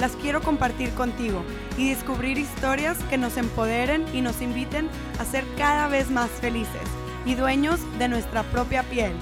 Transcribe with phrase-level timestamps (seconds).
[0.00, 1.44] las quiero compartir contigo
[1.76, 4.88] y descubrir historias que nos empoderen y nos inviten
[5.18, 6.82] a ser cada vez más felices
[7.26, 9.12] y dueños de nuestra propia piel.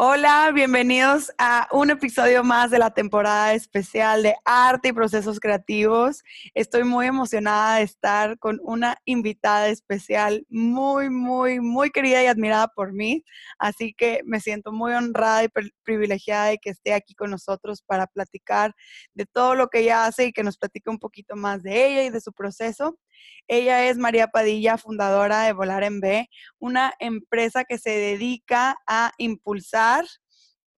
[0.00, 6.22] Hola, bienvenidos a un episodio más de la temporada especial de arte y procesos creativos.
[6.54, 12.68] Estoy muy emocionada de estar con una invitada especial muy, muy, muy querida y admirada
[12.68, 13.24] por mí.
[13.58, 15.48] Así que me siento muy honrada y
[15.82, 18.76] privilegiada de que esté aquí con nosotros para platicar
[19.14, 22.04] de todo lo que ella hace y que nos platique un poquito más de ella
[22.04, 22.96] y de su proceso.
[23.46, 29.12] Ella es María Padilla, fundadora de Volar en B, una empresa que se dedica a
[29.18, 30.04] impulsar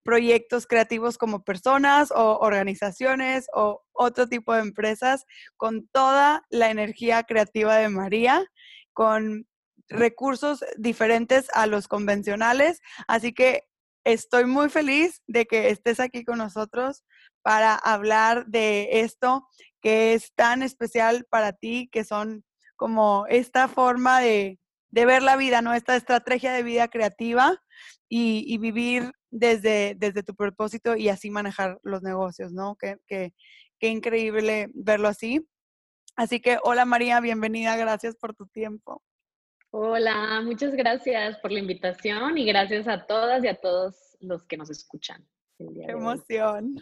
[0.03, 5.25] proyectos creativos como personas o organizaciones o otro tipo de empresas
[5.57, 8.45] con toda la energía creativa de María,
[8.93, 9.47] con
[9.89, 12.81] recursos diferentes a los convencionales.
[13.09, 13.65] Así que
[14.05, 17.05] estoy muy feliz de que estés aquí con nosotros
[17.43, 19.47] para hablar de esto
[19.81, 22.45] que es tan especial para ti, que son
[22.77, 24.59] como esta forma de,
[24.91, 25.75] ver la vida, ¿no?
[25.75, 27.61] Esta estrategia de vida creativa
[28.09, 32.77] y, vivir desde, desde tu propósito y así manejar los negocios, ¿no?
[32.77, 33.33] Qué, qué,
[33.78, 35.47] qué increíble verlo así.
[36.17, 39.03] Así que, hola María, bienvenida, gracias por tu tiempo.
[39.72, 44.56] Hola, muchas gracias por la invitación y gracias a todas y a todos los que
[44.56, 45.25] nos escuchan.
[45.75, 46.77] Qué emoción.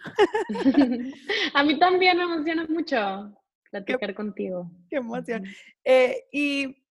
[1.54, 3.32] a mí también me emociona mucho
[3.70, 4.70] platicar contigo.
[4.88, 5.44] Qué emoción.
[5.84, 6.84] Eh, y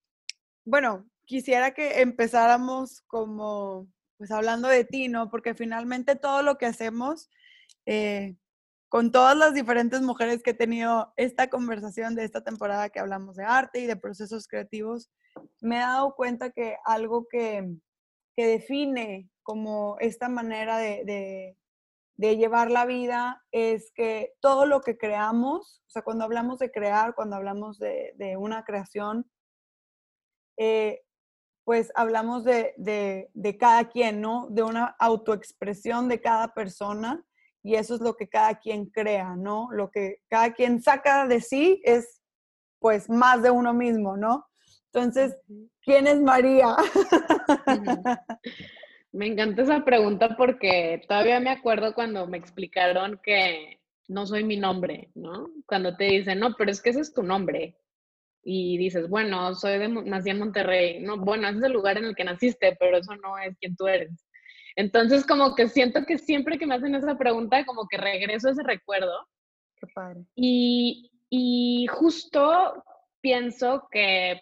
[0.66, 3.88] bueno, quisiera que empezáramos como,
[4.18, 5.30] pues hablando de ti, ¿no?
[5.30, 7.30] Porque finalmente todo lo que hacemos,
[7.86, 8.36] eh,
[8.90, 13.36] con todas las diferentes mujeres que he tenido esta conversación de esta temporada que hablamos
[13.36, 15.10] de arte y de procesos creativos,
[15.62, 17.78] me he dado cuenta que algo que,
[18.36, 21.58] que define como esta manera de, de
[22.18, 27.16] llevar la vida es que todo lo que creamos, o sea, cuando hablamos de crear,
[27.16, 29.30] cuando hablamos de, una creación,
[30.58, 31.04] eh,
[31.64, 34.48] pues hablamos de, de, cada quien, ¿no?
[34.50, 37.24] De una autoexpresión de cada persona
[37.62, 39.70] y eso es lo que cada quien crea, ¿no?
[39.72, 42.22] Lo que cada quien saca de sí es
[42.80, 44.48] pues más de uno mismo, ¿no?
[44.94, 45.36] Entonces,
[45.82, 46.76] ¿quién es María?
[49.18, 54.58] Me encanta esa pregunta porque todavía me acuerdo cuando me explicaron que no soy mi
[54.58, 55.50] nombre, ¿no?
[55.66, 57.76] Cuando te dicen, no, pero es que ese es tu nombre.
[58.44, 61.00] Y dices, bueno, soy de, nací en Monterrey.
[61.02, 63.76] No, bueno, ese es el lugar en el que naciste, pero eso no es quien
[63.76, 64.12] tú eres.
[64.76, 68.52] Entonces, como que siento que siempre que me hacen esa pregunta, como que regreso a
[68.52, 69.28] ese recuerdo.
[69.78, 70.22] Qué padre.
[70.36, 72.84] Y, y justo
[73.20, 74.40] pienso que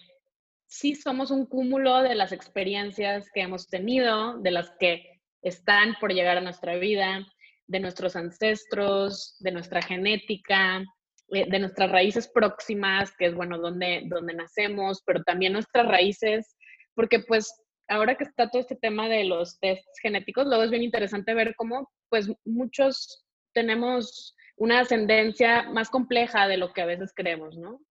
[0.68, 6.14] sí somos un cúmulo de las experiencias que hemos tenido, de las que están por
[6.14, 7.26] llegar a nuestra vida,
[7.68, 10.84] de nuestros ancestros, de nuestra genética,
[11.30, 16.56] eh, de nuestras raíces próximas, que es bueno, donde, donde nacemos, pero también nuestras raíces,
[16.94, 17.54] porque pues
[17.88, 21.56] ahora que está todo este tema de los tests genéticos, luego es bien interesante ver
[21.56, 27.82] cómo pues muchos tenemos una ascendencia más compleja de lo que a veces creemos, ¿no?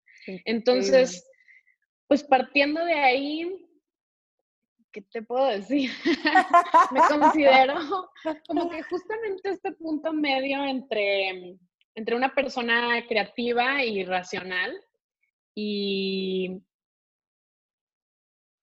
[0.45, 1.25] Entonces,
[2.07, 3.67] pues partiendo de ahí,
[4.93, 5.91] ¿qué te puedo decir?
[6.93, 8.11] Me considero
[8.47, 11.59] como que justamente este punto medio entre,
[11.95, 14.73] entre una persona creativa y racional.
[15.57, 16.63] Y,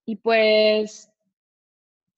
[0.06, 1.12] y pues,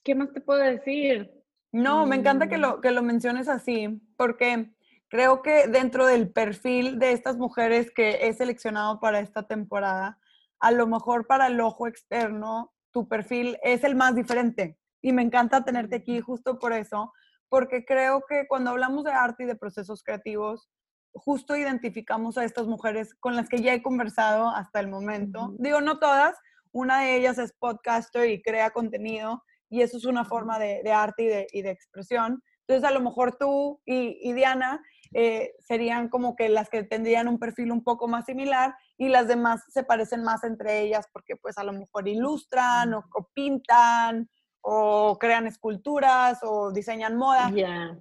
[0.03, 1.31] ¿qué más te puedo decir?
[1.71, 2.81] No, me encanta que lo, mm.
[2.81, 4.71] que lo menciones así, porque
[5.07, 10.19] creo que dentro del perfil de estas mujeres que he seleccionado para esta temporada,
[10.63, 14.77] a lo mejor para el ojo externo tu perfil es el más diferente.
[15.01, 17.11] Y me encanta tenerte aquí justo por eso,
[17.49, 20.69] porque creo que cuando hablamos de arte y de procesos creativos,
[21.11, 25.53] justo identificamos a estas mujeres con las que ya he conversado hasta el momento.
[25.59, 26.37] Digo, no todas,
[26.71, 31.47] una de ellas es podcaster y crea contenido, y eso es una forma de, arte
[31.51, 32.41] y de, expresión.
[32.73, 34.81] Entonces, a lo mejor tú y Diana
[35.15, 39.27] eh, serían como que las que tendrían un perfil un poco más similar y las
[39.27, 44.27] demás se parecen más entre ellas porque pues a lo mejor ilustran o, pintan
[44.61, 47.51] o crean esculturas o diseñan moda.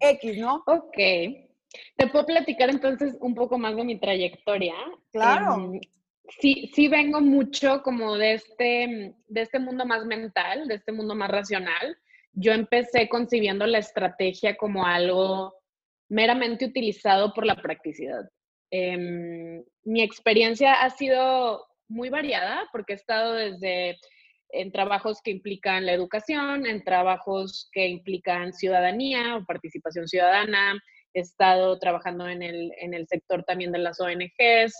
[0.00, 0.62] X, ¿no?
[0.66, 0.96] Ok.
[1.96, 4.74] Te puedo platicar entonces un poco más de mi trayectoria.
[5.10, 5.56] Claro.
[5.56, 5.80] Em,
[6.40, 11.14] sí, sí vengo mucho como de este, de este mundo más mental, de este mundo
[11.14, 11.98] más racional.
[12.32, 15.54] Yo empecé concibiendo la estrategia como algo
[16.08, 18.28] meramente utilizado por la practicidad.
[18.70, 23.98] Em, mi experiencia ha sido muy variada porque he estado desde
[24.50, 30.78] en trabajos que implican la educación, en trabajos que implican ciudadanía o participación ciudadana.
[31.14, 34.74] He estado trabajando en el, en el sector también de las ONGs,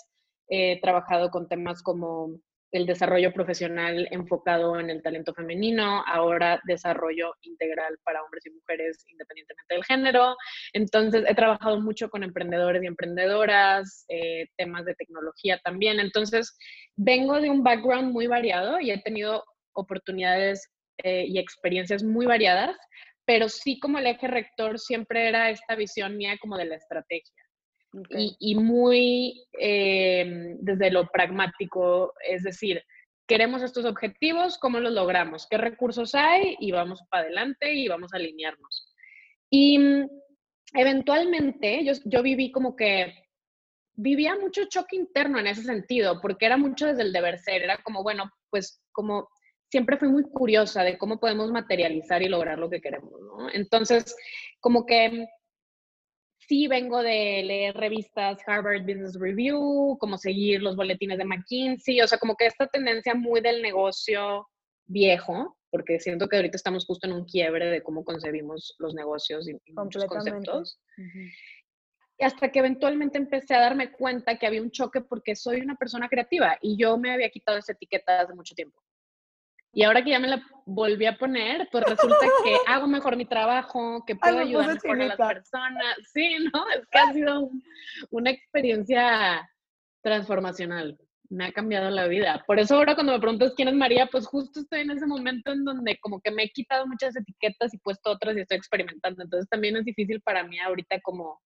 [0.49, 2.39] he trabajado con temas como
[2.73, 9.05] el desarrollo profesional enfocado en el talento femenino, ahora desarrollo integral para hombres y mujeres
[9.09, 10.37] independientemente del género.
[10.73, 16.01] Entonces, he trabajado mucho con emprendedores y emprendedoras, eh, temas de tecnología también.
[16.01, 16.57] Entonces,
[16.97, 20.67] vengo de un background muy variado y he tenido oportunidades
[21.05, 22.77] eh, y experiencias muy variadas,
[23.27, 27.42] pero sí como el eje rector siempre era esta visión mía como de la estrategia.
[28.39, 32.83] Y, muy eh, desde lo pragmático, es decir,
[33.27, 35.47] queremos estos objetivos, ¿cómo los logramos?
[35.51, 36.57] ¿Qué recursos hay?
[36.61, 38.95] Y vamos para adelante y vamos a alinearnos.
[39.51, 40.09] Y mm,
[40.75, 43.15] eventualmente yo, yo viví como que
[43.95, 47.77] vivía mucho choque interno en ese sentido, porque era mucho desde el deber ser, era
[47.83, 49.29] como, bueno, pues como
[49.71, 53.13] siempre fui muy curiosa de cómo podemos materializar y lograr lo que queremos.
[53.55, 54.15] Entonces,
[54.61, 55.27] como que
[56.49, 62.09] sí vengo de leer revistas Harvard Business Review, como seguir los boletines de McKinsey, o
[62.09, 64.49] sea, como que esta tendencia muy del negocio
[64.87, 69.49] viejo, porque siento que ahorita estamos justo en un quiebre de cómo concebimos los negocios
[69.49, 70.79] y, muchos conceptos.
[72.21, 76.09] Hasta que eventualmente empecé a darme cuenta que había un choque porque soy una persona
[76.09, 78.81] creativa y yo me había quitado esa etiqueta hace mucho tiempo.
[79.73, 83.25] Y ahora que ya me la volví a poner, pues resulta que hago mejor mi
[83.25, 85.97] trabajo, que puedo ayudar mejor a las personas.
[86.13, 86.65] Sí, ¿no?
[86.71, 87.51] Es que ha sido
[88.11, 89.51] una experiencia
[90.03, 90.99] transformacional.
[91.31, 92.45] Me ha cambiado la vida.
[92.47, 95.53] Por eso ahora cuando me preguntas quién es María, pues justo estoy en ese momento
[95.53, 99.23] en donde como que me he quitado muchas etiquetas y puesto otras y estoy experimentando.
[99.23, 101.41] Entonces también es difícil para mí ahorita como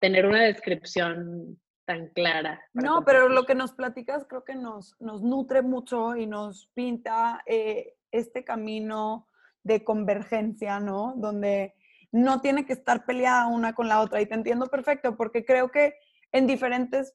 [0.00, 1.60] tener una descripción
[1.90, 2.62] tan clara.
[2.72, 7.42] No, pero lo que nos platicas creo que nos, nos nutre mucho y nos pinta
[7.46, 9.26] eh, este camino
[9.64, 11.14] de convergencia, ¿no?
[11.16, 11.74] Donde
[12.12, 14.20] no tiene que estar peleada una con la otra.
[14.20, 15.94] Y te entiendo perfecto, porque creo que
[16.30, 17.12] en diferentes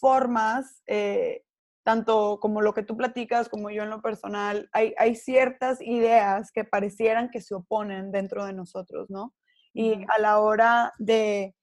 [0.00, 1.44] formas, eh,
[1.84, 6.50] tanto como lo que tú platicas, como yo en lo personal, hay, hay ciertas ideas
[6.50, 9.32] que parecieran que se oponen dentro de nosotros, ¿no?
[9.72, 11.54] Y a la hora de,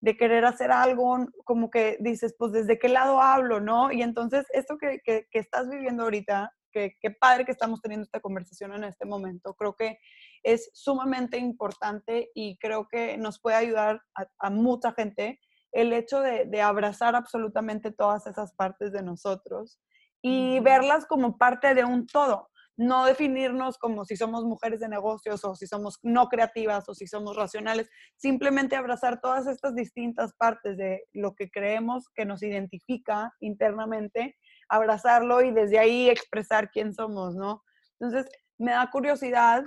[0.00, 3.92] de querer hacer algo, como que dices, pues desde qué lado hablo, ¿no?
[3.92, 8.20] Y entonces esto que, que, estás viviendo ahorita, que qué padre que estamos teniendo esta
[8.20, 9.98] conversación en este momento, creo que
[10.42, 14.00] es sumamente importante y creo que nos puede ayudar
[14.38, 15.38] a, mucha gente
[15.72, 19.80] el hecho de, de, abrazar absolutamente todas esas partes de nosotros
[20.22, 22.49] y verlas como parte de un todo
[22.80, 27.06] no definirnos como si somos mujeres de negocios o si somos no creativas o si
[27.06, 33.34] somos racionales, simplemente abrazar todas estas distintas partes de lo que creemos que nos identifica
[33.40, 34.38] internamente,
[34.70, 37.62] abrazarlo y desde ahí expresar quién somos, ¿no?
[37.98, 39.66] Entonces, me da curiosidad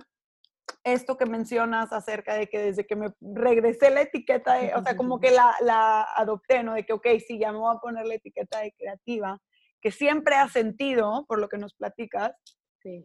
[0.84, 5.20] esto que mencionas acerca de que desde que me regresé la etiqueta, o sea, como
[5.20, 6.74] que la, la adopté, ¿no?
[6.74, 9.40] De que, ok, sí, ya me voy a poner la etiqueta de creativa,
[9.82, 12.32] que siempre ha sentido, por lo que nos platicas,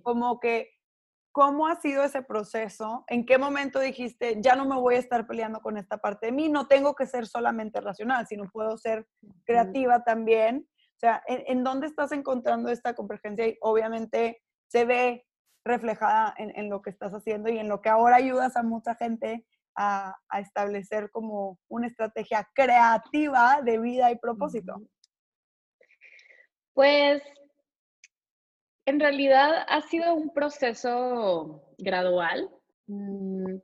[0.03, 0.71] como que,
[1.33, 3.05] ¿cómo ha sido ese proceso?
[3.09, 6.33] ¿En qué momento dijiste, ya no me voy a estar peleando con esta parte de
[6.33, 6.49] mí?
[6.49, 9.07] No tengo que ser solamente racional, sino puedo ser
[9.45, 10.69] creativa también.
[10.97, 13.47] O sea, ¿en, dónde estás encontrando esta convergencia?
[13.47, 15.25] Y obviamente se ve
[15.65, 19.47] reflejada en, lo que estás haciendo y en lo que ahora ayudas a mucha gente
[19.77, 24.81] a, a establecer como una estrategia creativa de vida y propósito.
[26.75, 27.23] Pues
[28.89, 32.49] en realidad ha sido un proceso gradual.
[32.87, 33.57] Mm,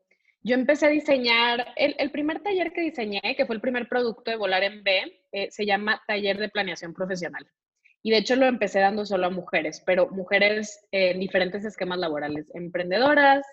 [0.42, 4.36] yo empecé a diseñar, el, primer taller que diseñé, que fue el primer producto de
[4.36, 7.46] Volar en B, eh, se llama Taller de Planeación Profesional.
[8.02, 12.50] Y de hecho lo empecé dando solo a mujeres, pero mujeres en diferentes esquemas laborales,
[12.54, 13.46] emprendedoras,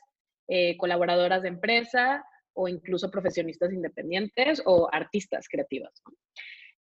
[0.49, 6.03] eh, colaboradoras de empresa o incluso profesionistas independientes o artistas creativas.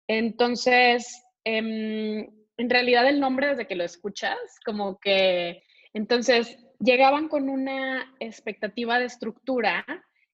[0.07, 2.25] Entonces, em,
[2.59, 5.63] en realidad el nombre desde que lo escuchas, como que
[5.93, 9.85] entonces llegaban con una expectativa de estructura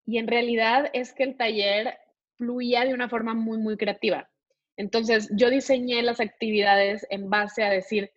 [0.05, 1.97] y en realidad es que el taller
[2.37, 4.29] fluía de una forma muy, muy creativa.
[4.75, 8.11] Entonces yo diseñé las actividades en base a decir,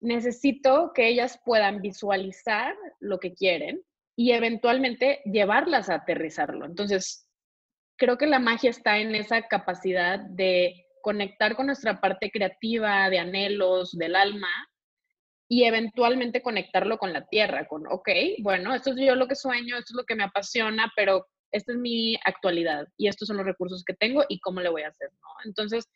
[0.00, 3.82] necesito que ellas puedan visualizar lo que quieren,
[4.16, 6.64] y eventualmente llevarlas a aterrizarlo.
[6.64, 7.28] Entonces,
[7.96, 13.20] creo que la magia está en esa capacidad de conectar con nuestra parte creativa, de
[13.20, 14.48] anhelos, del alma,
[15.48, 18.08] y eventualmente conectarlo con la tierra, con, ok,
[18.42, 21.70] bueno, esto es yo lo que sueño, esto es lo que me apasiona, pero esta
[21.70, 24.88] es mi actualidad y estos son los recursos que tengo y cómo le voy a
[24.88, 25.10] hacer.
[25.44, 25.88] Entonces,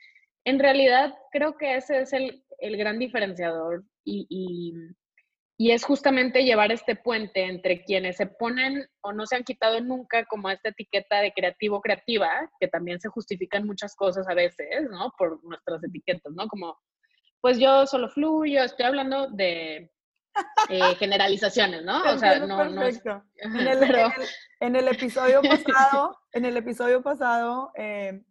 [0.45, 4.73] en realidad, creo que ese es el, el gran diferenciador y,
[5.61, 9.81] y, es justamente llevar este puente entre quienes se ponen o no se han quitado
[9.81, 15.13] nunca como esta etiqueta de creativo-creativa, que también se justifican muchas cosas a veces, ¿no?
[15.19, 16.49] Por nuestras etiquetas, ¿no?
[16.49, 16.79] Como,
[17.43, 19.93] pues yo solo fluyo, estoy hablando de
[20.71, 22.03] eh, generalizaciones, ¿no?
[22.15, 22.83] O sea, no, no
[23.37, 23.83] en, el,
[24.61, 28.23] en, el, episodio pasado, en el episodio pasado, eh,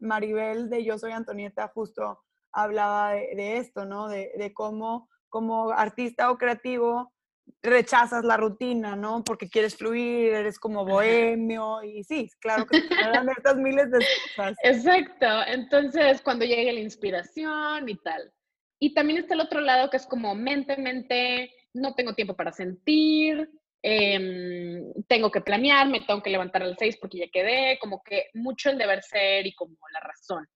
[0.00, 4.08] Maribel de Yo Soy Antonieta justo hablaba de, esto, ¿no?
[4.08, 7.12] De, de, cómo como artista o creativo
[7.60, 9.24] rechazas la rutina, ¿no?
[9.24, 12.76] Porque quieres fluir, eres como bohemio y sí, claro que
[13.20, 13.98] eran estas miles de
[14.36, 14.56] cosas.
[14.62, 18.32] Exacto, entonces cuando llegue la inspiración y tal.
[18.78, 22.52] Y también está el otro lado que es como mente, mente, no tengo tiempo para
[22.52, 23.50] sentir,
[23.82, 28.04] em, tengo que planear, me tengo que levantar a las seis porque ya quedé, como
[28.04, 30.46] que mucho el deber ser y como la razón.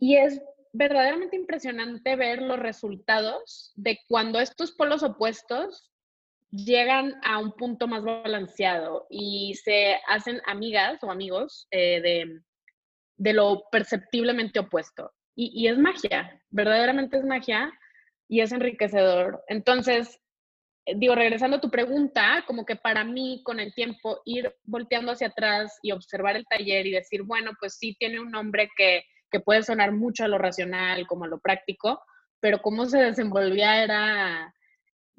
[0.00, 0.42] Y es
[0.74, 5.90] verdaderamente impresionante ver los resultados de cuando estos polos opuestos
[6.50, 12.40] llegan a un punto más balanceado y se hacen amigas o amigos eh, de,
[13.16, 17.72] de lo perceptiblemente opuesto y, es magia, verdaderamente es magia
[18.28, 19.42] y es enriquecedor.
[19.48, 20.20] Entonces,
[20.86, 25.12] eh, digo, regresando a tu pregunta, como que para mí con el tiempo ir volteando
[25.12, 29.04] hacia atrás y observar el taller y decir, bueno, pues sí tiene un nombre que,
[29.34, 32.00] que puede sonar mucho a lo racional, como a lo práctico,
[32.38, 34.54] pero cómo se desenvolvía era,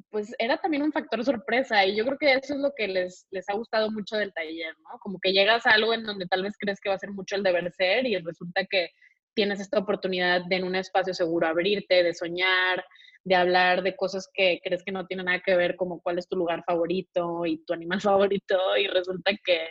[0.10, 3.28] pues era también un factor sorpresa y yo creo que eso es lo que les,
[3.30, 4.98] les ha gustado mucho del taller, ¿no?
[5.00, 7.36] Como que llegas a algo en donde tal vez crees que va a ser mucho
[7.36, 8.92] el deber ser y resulta que
[9.34, 12.86] tienes esta oportunidad de en un espacio seguro abrirte, de soñar,
[13.26, 16.30] de hablar de cosas que crees que no tienen nada que ver, como cuál es
[16.30, 18.00] tu lugar favorito y tu animal
[18.40, 19.68] favorito, y resulta que,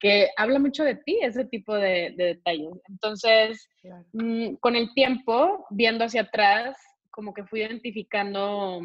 [0.00, 2.80] que habla mucho de ti ese tipo de, detalles.
[2.88, 3.68] Entonces,
[4.12, 6.76] mm, con el tiempo, viendo hacia atrás,
[7.10, 8.80] como que fui identificando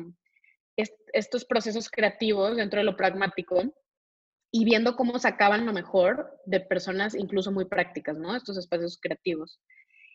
[1.11, 3.61] estos procesos creativos dentro de lo pragmático
[4.51, 8.35] y viendo cómo sacaban lo mejor de personas incluso muy prácticas, ¿no?
[8.35, 9.59] Estos espacios creativos.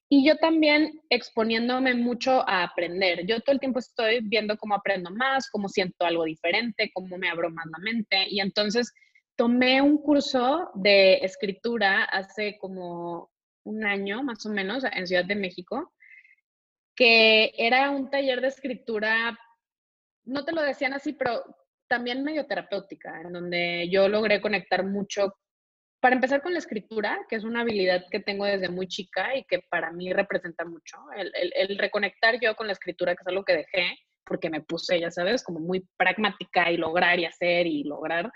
[0.09, 3.27] Y yo también exponiéndome mucho a aprender.
[3.27, 7.29] Yo todo el tiempo estoy viendo cómo aprendo más, cómo siento algo diferente, cómo me
[7.29, 8.27] abro más la mente.
[8.29, 8.93] Y entonces
[9.37, 13.31] tomé un curso de escritura hace como
[13.65, 15.93] un año más o menos en Ciudad de México,
[16.95, 19.37] que era un taller de escritura,
[20.25, 21.43] no te lo decían así, pero
[21.89, 25.35] también medio terapéutica, en donde yo logré conectar mucho.
[26.01, 29.45] Para empezar con la escritura, que es una habilidad que tengo desde muy chica y
[29.45, 33.57] que para mí representa mucho, el, reconectar yo con la escritura, que es algo que
[33.57, 38.31] dejé, porque me puse, ya sabes, como muy pragmática y lograr y hacer y lograr,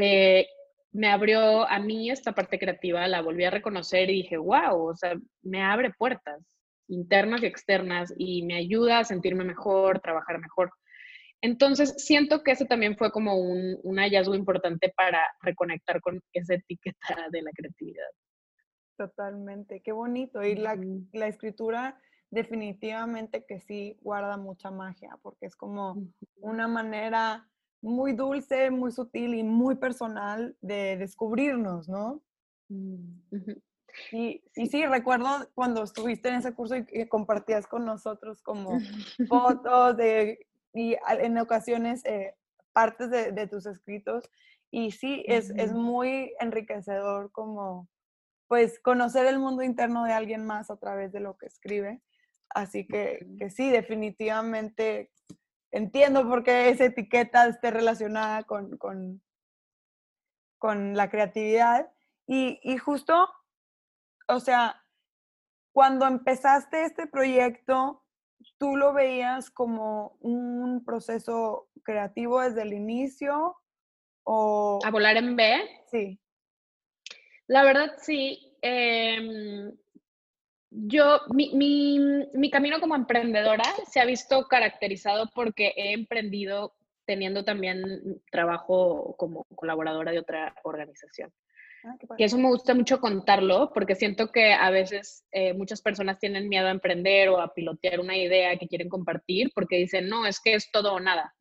[0.00, 0.46] eh,
[0.92, 4.96] me abrió a mí esta parte creativa, la volví a reconocer y dije, wow, o
[4.96, 6.42] sea, me abre puertas
[6.88, 10.72] internas y externas y me ayuda a sentirme mejor, trabajar mejor.
[11.40, 17.28] Entonces, siento que ese también fue como un, hallazgo importante para reconectar con esa etiqueta
[17.30, 18.08] de la creatividad.
[18.96, 20.42] Totalmente, qué bonito.
[20.42, 20.76] Y la,
[21.12, 22.00] la, escritura
[22.30, 26.02] definitivamente que sí guarda mucha magia, porque es como
[26.40, 27.48] una manera
[27.80, 32.22] muy dulce, muy sutil y muy personal de descubrirnos, ¿no?
[32.68, 33.20] Mm,
[34.12, 38.78] y, y, sí, recuerdo cuando estuviste en ese curso y, compartías con nosotros como
[39.28, 42.34] fotos de y en ocasiones eh,
[42.72, 44.30] partes de, tus escritos.
[44.70, 47.88] Y sí, es, es muy enriquecedor como,
[48.48, 52.02] pues, conocer el mundo interno de alguien más a través de lo que escribe.
[52.50, 55.10] Así que, que sí, definitivamente
[55.70, 59.22] entiendo por qué esa etiqueta esté relacionada con, con,
[60.58, 61.90] con la creatividad.
[62.26, 63.28] Y, y, justo,
[64.28, 64.82] o sea,
[65.72, 68.04] cuando empezaste este proyecto,
[68.58, 73.56] ¿tú lo veías como un proceso creativo desde el inicio?
[74.24, 74.78] O...
[74.84, 75.58] ¿A volar en B?
[75.90, 76.20] Sí.
[77.46, 78.56] La verdad, sí.
[78.60, 79.72] Em,
[80.70, 81.98] yo, mi, mi,
[82.34, 86.74] mi, camino como emprendedora se ha visto caracterizado porque he emprendido
[87.06, 91.32] teniendo también trabajo como colaboradora de otra organización.
[91.84, 96.18] Ah, que eso me gusta mucho contarlo porque siento que a veces eh, muchas personas
[96.18, 100.26] tienen miedo a emprender o a pilotear una idea que quieren compartir porque dicen, no,
[100.26, 101.34] es que es todo o nada.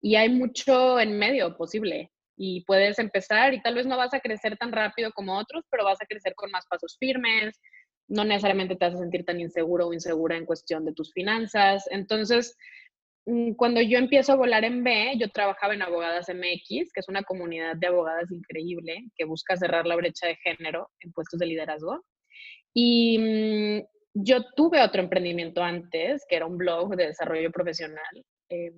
[0.00, 4.20] y hay mucho en medio posible y puedes empezar y tal vez no vas a
[4.20, 7.60] crecer tan rápido como otros, pero vas a crecer con más pasos firmes,
[8.08, 11.88] no necesariamente te a sentir tan inseguro o insegura en cuestión de tus finanzas.
[11.90, 12.56] Entonces,
[13.26, 17.08] mm, cuando yo empiezo a volar en B, yo trabajaba en Abogadas MX, que es
[17.08, 21.46] una comunidad de abogadas increíble que busca cerrar la brecha de género en puestos de
[21.46, 22.04] liderazgo.
[22.74, 28.24] Y mm, yo tuve otro emprendimiento antes, que era un blog de desarrollo profesional.
[28.48, 28.72] Eh,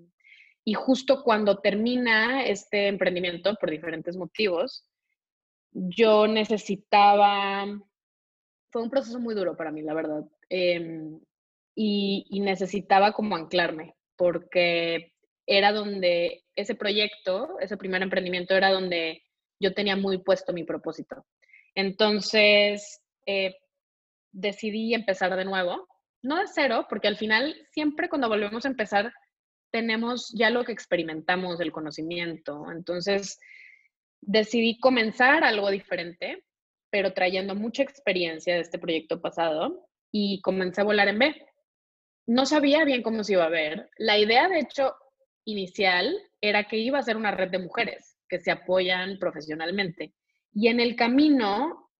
[0.64, 4.86] y justo cuando termina este emprendimiento, por diferentes motivos,
[5.72, 7.66] yo necesitaba,
[8.74, 11.20] fue un proceso muy duro para mí, la verdad, em,
[11.76, 15.12] y, necesitaba como anclarme, porque
[15.46, 19.22] era donde ese proyecto, ese primer emprendimiento, era donde
[19.60, 21.24] yo tenía muy puesto mi propósito.
[21.76, 23.54] Entonces, eh,
[24.32, 25.86] decidí empezar de nuevo,
[26.22, 29.12] no de cero, porque al final siempre cuando volvemos a empezar
[29.70, 32.64] tenemos ya lo que experimentamos del conocimiento.
[32.72, 33.38] Entonces,
[34.20, 36.42] decidí comenzar algo diferente,
[36.94, 41.34] pero trayendo mucha experiencia de este proyecto pasado y comencé a volar en B.
[42.24, 43.90] No sabía bien cómo se iba a ver.
[43.98, 44.94] La idea, de hecho,
[45.44, 50.14] inicial era que iba a ser una red de mujeres que se apoyan profesionalmente.
[50.52, 51.90] Y en el camino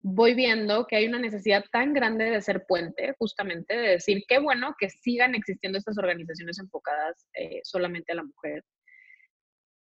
[0.00, 4.38] voy viendo que hay una necesidad tan grande de ser puente, justamente, de decir, qué
[4.38, 8.64] bueno que sigan existiendo estas organizaciones enfocadas eh, solamente a la mujer.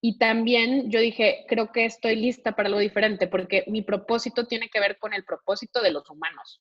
[0.06, 4.68] Y también yo dije, creo que estoy lista para algo diferente, porque mi propósito tiene
[4.68, 6.60] que ver con el propósito de los humanos,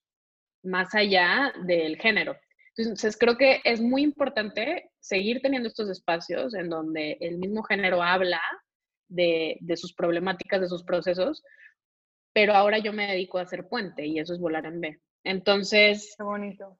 [0.63, 2.37] más allá del género.
[2.77, 8.01] Entonces, creo que es muy importante seguir teniendo estos espacios en donde el mismo género
[8.01, 8.39] habla
[9.09, 11.43] de, de sus problemáticas, de sus procesos,
[12.31, 15.01] pero ahora yo me dedico a hacer puente y eso es volar en B.
[15.25, 16.79] Entonces, Qué bonito.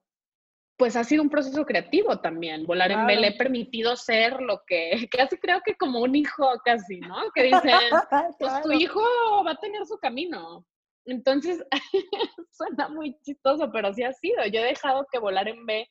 [0.78, 2.66] Pues ha sido un proceso creativo también.
[2.66, 6.50] Volar en B le he permitido ser lo que, casi creo que como un hijo
[6.66, 7.16] casi, ¿no?
[7.34, 7.62] Que dicen,
[8.40, 9.02] pues tu hijo
[9.46, 10.66] va a tener su camino.
[11.06, 11.64] Entonces,
[12.52, 14.46] suena muy chistoso, pero así ha sido.
[14.48, 15.88] Yo he dejado que volar en B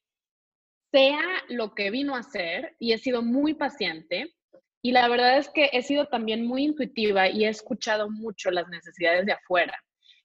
[0.91, 4.35] sea lo que vino a ser y he sido muy paciente
[4.83, 8.69] y la verdad es que he sido también muy intuitiva y he escuchado mucho las
[8.69, 9.75] necesidades de afuera.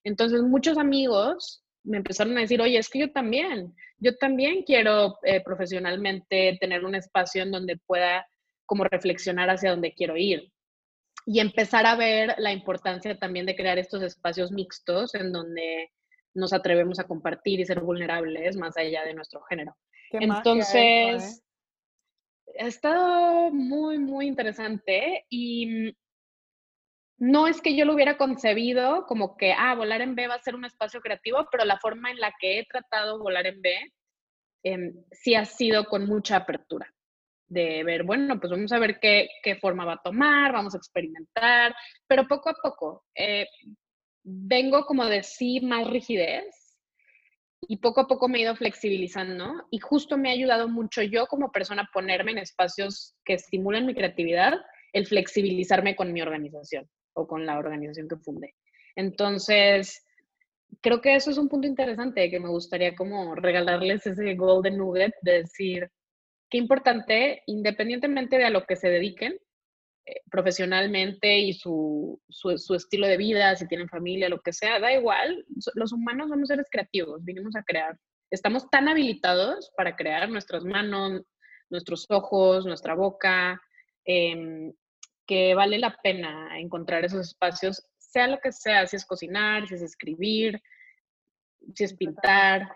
[0.03, 5.17] Entonces, muchos amigos me empezaron a decir, oye, es que yo también, yo también quiero
[5.23, 8.27] eh, profesionalmente tener un espacio en donde pueda
[8.65, 10.51] como reflexionar hacia dónde quiero ir.
[11.25, 15.91] Y empezar a ver la importancia también de crear estos espacios mixtos en donde
[16.33, 19.75] nos atrevemos a compartir y ser vulnerables más allá de nuestro género.
[20.11, 21.43] Entonces,
[22.59, 25.95] ha estado muy, muy interesante y
[27.19, 30.41] no es que yo lo hubiera concebido como que, ah, volar en B va a
[30.41, 33.75] ser un espacio creativo, pero la forma en la que he tratado volar en B
[34.63, 36.93] em, sí ha sido con mucha apertura
[37.47, 40.77] de ver, bueno, pues vamos a ver qué, qué forma va a tomar, vamos a
[40.77, 41.73] experimentar,
[42.05, 43.05] pero poco a poco.
[43.15, 43.47] Eh,
[44.23, 46.77] vengo como de sí más rigidez
[47.61, 51.25] y poco a poco me he ido flexibilizando y justo me ha ayudado mucho yo
[51.27, 54.53] como persona a ponerme en espacios que estimulan mi creatividad,
[54.93, 58.55] el flexibilizarme con mi organización o con la organización que fundé.
[58.95, 60.05] Entonces,
[60.81, 65.13] creo que eso es un punto interesante que me gustaría como regalarles ese golden nugget
[65.21, 65.91] de decir
[66.49, 69.37] qué importante, independientemente de a lo que se dediquen,
[70.05, 74.93] eh, profesionalmente y su, su, estilo de vida, si tienen familia, lo que sea, da
[74.93, 75.45] igual.
[75.73, 77.97] Los humanos somos seres creativos, vinimos a crear.
[78.31, 81.23] Estamos tan habilitados para crear nuestras manos,
[81.69, 83.59] nuestros ojos, nuestra boca,
[84.05, 84.71] em,
[85.27, 89.75] que vale la pena encontrar esos espacios, sea lo que sea, si es cocinar, si
[89.75, 90.61] es escribir,
[91.75, 92.75] si es pintar.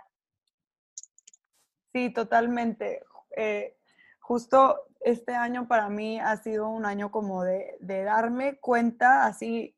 [1.94, 3.04] Sí, totalmente.
[3.36, 3.78] Eh,
[4.20, 9.76] justo este año para mí ha sido un año como de, darme cuenta así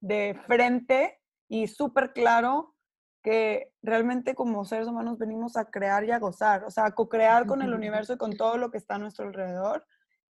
[0.00, 2.74] de frente y súper claro
[3.22, 7.46] que realmente como seres humanos venimos a crear y a gozar, o sea, a co-crear
[7.46, 9.84] con el universo y con todo lo que está a nuestro alrededor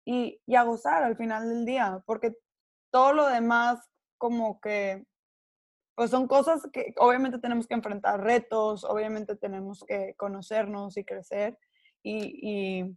[0.06, 2.36] y, y a gozar al final del día, porque
[2.92, 3.80] todo lo demás
[4.18, 5.06] como que,
[5.96, 11.58] pues son cosas que obviamente tenemos que enfrentar retos, obviamente tenemos que conocernos y crecer
[12.04, 12.96] y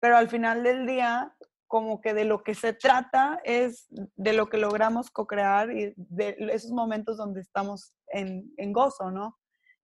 [0.00, 1.34] pero al final del día,
[1.66, 6.36] como que de lo que se trata es de lo que logramos co-crear y de
[6.52, 9.38] esos momentos donde estamos en, en gozo, ¿no?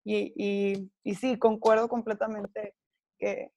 [0.05, 2.75] Y, y, y, sí, concuerdo completamente
[3.19, 3.53] que,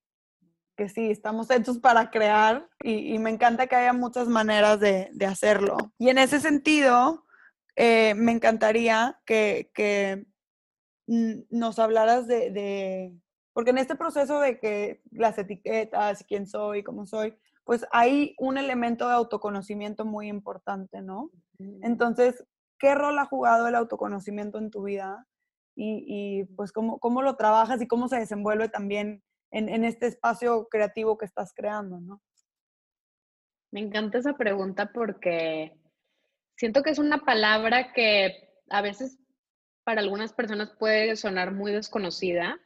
[0.78, 5.10] que sí, estamos hechos para crear y, y, me encanta que haya muchas maneras de,
[5.12, 5.76] de hacerlo.
[5.98, 7.26] Y en ese sentido,
[7.80, 10.26] eh, me encantaría que, que
[11.06, 13.14] nos hablaras de,
[13.54, 17.36] porque en este proceso de que las etiquetas, quién soy, cómo soy,
[17.66, 21.30] pues hay un elemento de autoconocimiento muy importante, ¿no?
[21.84, 22.44] Entonces,
[22.80, 25.28] ¿qué rol ha jugado el autoconocimiento en tu vida?
[25.76, 30.68] Y, pues cómo, cómo, lo trabajas y cómo se desenvuelve también en, en este espacio
[30.70, 32.22] creativo que estás creando, ¿no?
[33.72, 35.74] Me encanta esa pregunta porque
[36.56, 39.20] siento que es una palabra que a veces
[39.84, 42.60] para algunas personas puede sonar muy desconocida,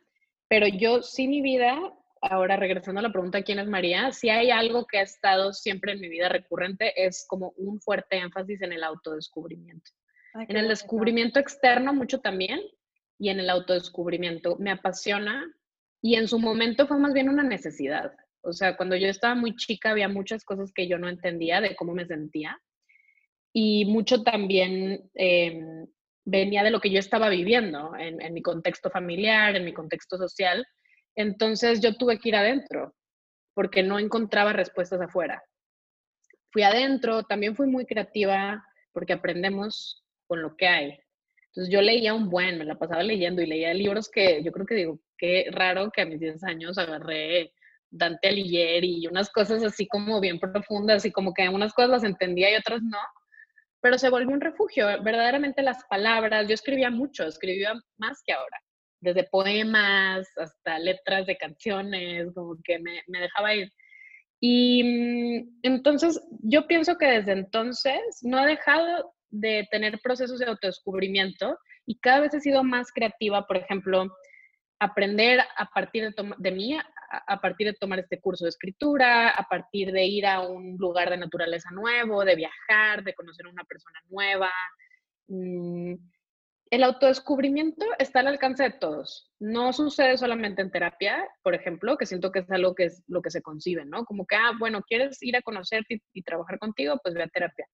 [0.48, 1.78] pero yo sí mi vida,
[2.22, 5.94] ahora regresando a la pregunta quién es María, si hay algo que ha estado siempre
[5.94, 9.92] en mi vida recurrente es como un fuerte énfasis en el autodescubrimiento.
[10.34, 12.62] en el descubrimiento externo mucho también
[13.20, 14.56] y en el autodescubrimiento.
[14.58, 15.46] Me apasiona
[16.02, 18.14] y en su momento fue más bien una necesidad.
[18.42, 21.76] O sea, cuando yo estaba muy chica había muchas cosas que yo no entendía de
[21.76, 22.60] cómo me sentía
[23.54, 25.88] y mucho también em,
[26.26, 30.66] venía de lo que yo estaba viviendo en, mi contexto familiar, en mi contexto social.
[31.16, 32.96] Entonces yo tuve que ir adentro
[33.54, 35.44] porque no encontraba respuestas afuera.
[36.52, 41.00] Fui adentro, también fui muy creativa porque aprendemos con lo que hay.
[41.52, 44.66] Entonces yo leía un buen, me la pasaba leyendo y leía libros que yo creo
[44.66, 47.54] que digo, qué raro que a mis 10 años agarré
[47.90, 52.04] Dante Alighieri y unas cosas así como bien profundas y como que unas cosas las
[52.04, 52.98] entendía y otras no
[53.82, 54.86] pero se volvió un refugio.
[55.04, 58.58] Verdaderamente las palabras, yo escribía mucho, escribía más que ahora,
[59.02, 63.72] desde poemas hasta letras de canciones, como que me, me dejaba ir.
[64.40, 70.46] Y mm, entonces yo pienso que desde entonces no ha dejado de tener procesos de
[70.46, 74.16] autodescubrimiento y cada vez he sido más creativa, por ejemplo,
[74.80, 76.78] aprender a partir de, de mí
[77.28, 81.10] a partir de tomar este curso de escritura, a partir de ir a un lugar
[81.10, 84.50] de naturaleza nuevo, de viajar, de conocer a una persona nueva.
[85.28, 85.96] Mm,
[86.72, 89.30] el autodescubrimiento está al alcance de todos.
[89.40, 93.22] No sucede solamente en terapia, por ejemplo, que siento que es algo que es lo
[93.22, 94.06] que se concibe, ¿no?
[94.06, 97.68] Como que, ah, bueno, quieres ir a conocerte y, trabajar contigo, pues ve a terapia.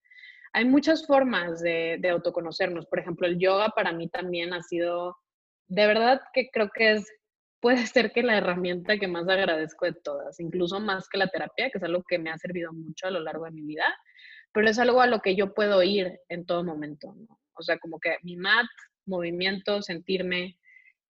[0.58, 2.88] Hay muchas formas de, de autoconocernos.
[2.88, 5.16] Por ejemplo, el yoga para mí también ha sido,
[5.68, 7.06] de verdad que creo que es
[7.60, 11.70] puede ser que la herramienta que más agradezco de todas, incluso más que la terapia,
[11.70, 13.86] que es algo que me ha servido mucho a lo largo de mi vida,
[14.52, 17.40] pero es algo a lo que yo puedo ir en todo momento, ¿no?
[17.54, 18.66] O sea, como que mi mat,
[19.06, 20.58] movimiento, sentirme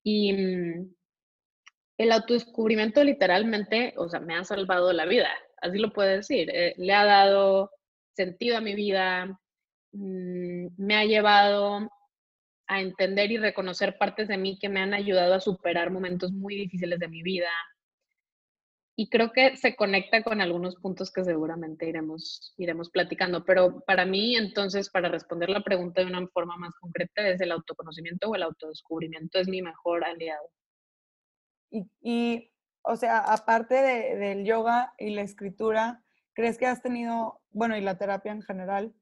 [0.04, 0.94] y mm,
[2.00, 5.30] el autodescubrimiento literalmente, o sea, me ha salvado la vida,
[5.62, 7.72] así lo puedo decir, eh, le ha dado
[8.18, 9.40] sentido a mi vida,
[9.94, 11.88] mm, me ha llevado
[12.68, 16.56] a entender y reconocer partes de mí que me han ayudado a superar momentos muy
[16.56, 17.50] difíciles de mi vida.
[19.00, 23.46] Y creo que se conecta con algunos puntos que seguramente iremos, iremos platicando.
[23.46, 27.52] Pero para mí, entonces, para responder la pregunta de una forma más concreta, es el
[27.52, 30.50] autoconocimiento o el autodescubrimiento es mi mejor aliado.
[32.02, 32.52] Y,
[32.82, 36.04] o sea, aparte del yoga y la escritura,
[36.38, 38.94] ¿crees que has tenido, bueno, y la terapia en general,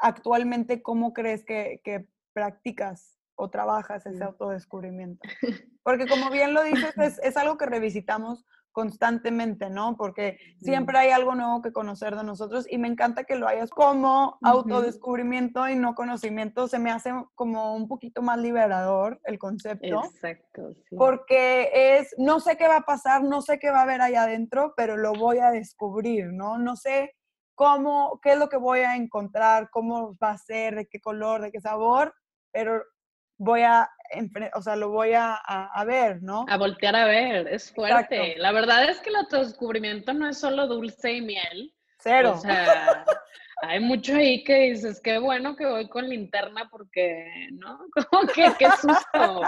[0.00, 5.20] actualmente, ¿cómo crees que, que practicas o trabajas ese autodescubrimiento?
[5.82, 9.96] Porque como bien lo dices, es, algo que revisitamos constantemente, ¿no?
[9.96, 13.70] Porque siempre hay algo nuevo que conocer de nosotros y me encanta que lo hayas
[13.70, 16.68] como autodescubrimiento y no conocimiento.
[16.68, 20.04] Se me hace como un poquito más liberador el concepto.
[20.04, 20.74] Exacto.
[20.96, 24.22] Porque es, no sé qué va a pasar, no sé qué va a haber allá
[24.22, 26.58] adentro, pero lo voy a descubrir, ¿no?
[26.58, 27.14] No sé
[27.54, 31.42] cómo, qué es lo que voy a encontrar, cómo va a ser, de qué color,
[31.42, 32.14] de qué sabor,
[32.52, 32.82] pero
[33.36, 33.90] voy a,
[34.54, 36.44] o sea, lo voy a, a, ver, ¿no?
[36.48, 38.36] A voltear a ver, es fuerte.
[38.38, 41.74] La verdad es que el autodescubrimiento no es solo dulce y miel.
[41.98, 42.34] Cero.
[42.34, 43.04] O sea,
[43.62, 47.78] hay mucho ahí que dices, qué bueno que voy con linterna porque, ¿no?
[48.10, 49.42] Como que, qué susto.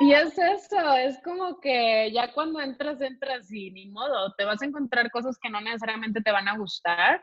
[0.00, 4.60] Y es eso, es como que ya cuando entras, entras y ni modo, te vas
[4.60, 7.22] a encontrar cosas que no necesariamente te van a gustar,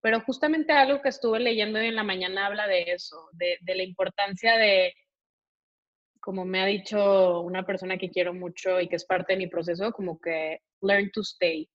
[0.00, 3.74] pero justamente algo que estuve leyendo hoy en la mañana habla de eso, de, de
[3.74, 4.94] la importancia de,
[6.24, 9.46] como me ha dicho una persona que quiero mucho y que es parte de mi
[9.46, 11.68] proceso, como que learn to stay,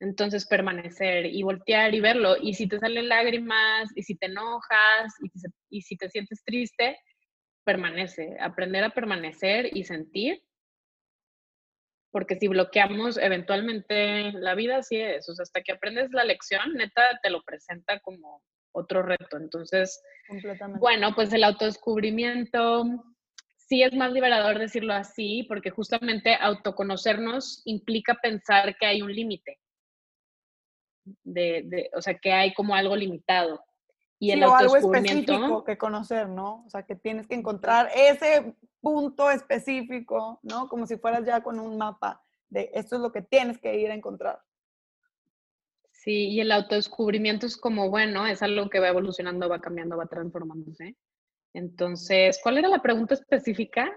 [0.00, 2.36] entonces, permanecer y voltear y verlo.
[2.40, 5.14] Y si te salen lágrimas, y si te enojas,
[5.70, 6.98] y, si te sientes triste,
[7.64, 8.36] permanece.
[8.38, 10.42] Aprender a permanecer y sentir.
[12.10, 15.28] Porque si bloqueamos, eventualmente la vida así es.
[15.28, 19.36] O sea, hasta que aprendes la lección, neta te lo presenta como otro reto.
[19.38, 20.02] Entonces,
[20.78, 23.04] bueno, pues el autodescubrimiento
[23.66, 29.58] sí es más liberador decirlo así, porque justamente autoconocernos implica pensar que hay un límite
[31.22, 33.64] de, o sea, que hay como algo limitado.
[34.18, 36.64] Y el algo específico que conocer, ¿no?
[36.64, 40.68] O sea, que tienes que encontrar ese punto específico, ¿no?
[40.68, 43.90] Como si fueras ya con un mapa de esto es lo que tienes que ir
[43.90, 44.40] a encontrar.
[45.90, 50.06] Sí, y el autodescubrimiento es como, bueno, es algo que va evolucionando, va cambiando, va
[50.06, 50.96] transformándose.
[51.54, 53.90] Entonces, ¿cuál era la pregunta específica?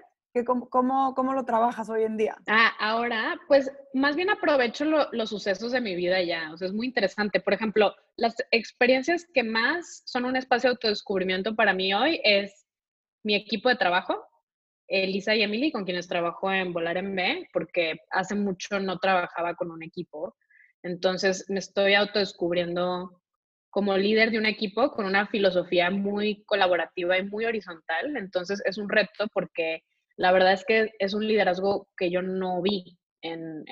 [0.45, 2.37] cómo, cómo, lo trabajas hoy en día?
[2.47, 6.51] Ah, ahora, pues más bien aprovecho los sucesos de mi vida ya.
[6.53, 7.39] O sea, es muy interesante.
[7.39, 12.65] Por ejemplo, las experiencias que más son un espacio de autodescubrimiento para mí hoy es
[13.23, 14.23] mi equipo de trabajo,
[14.87, 19.55] Elisa y Emily, con quienes trabajo en Volar en B, porque hace mucho no trabajaba
[19.55, 20.35] con un equipo.
[20.83, 23.21] Entonces me estoy autodescubriendo
[23.69, 28.15] como líder de un equipo con una filosofía muy colaborativa y muy horizontal.
[28.17, 29.83] Entonces es un reto porque
[30.15, 33.63] la verdad es que es un liderazgo que yo no vi en,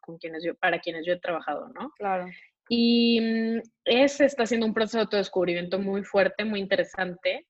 [0.00, 1.90] con quienes yo, para quienes yo he trabajado, ¿no?
[1.96, 2.26] Claro.
[2.68, 7.46] Y mm, ese está siendo un proceso de autodescubrimiento muy fuerte, muy interesante.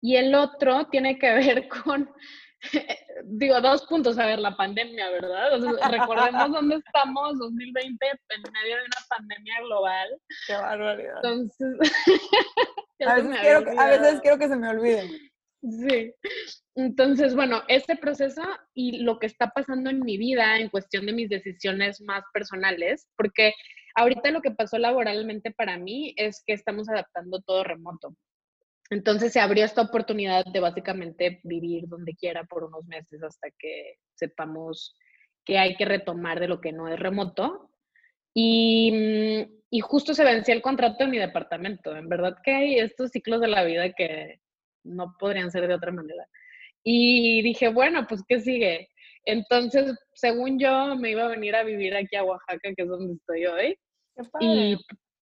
[0.00, 2.10] Y el otro tiene que ver con
[3.24, 5.50] digo, dos puntos, a ver, la pandemia, ¿verdad?
[5.90, 10.20] recordemos dónde estamos, 2020, en medio de una pandemia global.
[10.46, 11.16] Qué barbaridad.
[11.16, 11.76] Entonces,
[13.06, 15.10] a, veces quiero, a veces quiero que se me olvide.
[15.62, 16.12] Sí.
[16.74, 18.42] Entonces, bueno, este proceso
[18.74, 23.08] y lo que está pasando en mi vida en cuestión de mis decisiones más personales,
[23.16, 23.54] porque
[23.94, 28.16] ahorita lo que pasó laboralmente para mí es que estamos adaptando todo remoto.
[28.92, 33.94] Entonces se abrió esta oportunidad de básicamente vivir donde quiera por unos meses hasta que
[34.14, 34.94] sepamos
[35.46, 37.70] que hay que retomar de lo que no es remoto.
[38.34, 41.96] Y, mm, y justo se vencía el contrato en mi departamento.
[41.96, 44.40] En verdad que hay estos ciclos de la vida que
[44.84, 46.28] no podrían ser de otra manera.
[46.84, 48.90] Y dije, bueno, pues ¿qué sigue?
[49.24, 53.14] Entonces, según yo, me iba a venir a vivir aquí a Oaxaca, que es donde
[53.14, 53.78] estoy hoy.
[54.40, 54.76] Y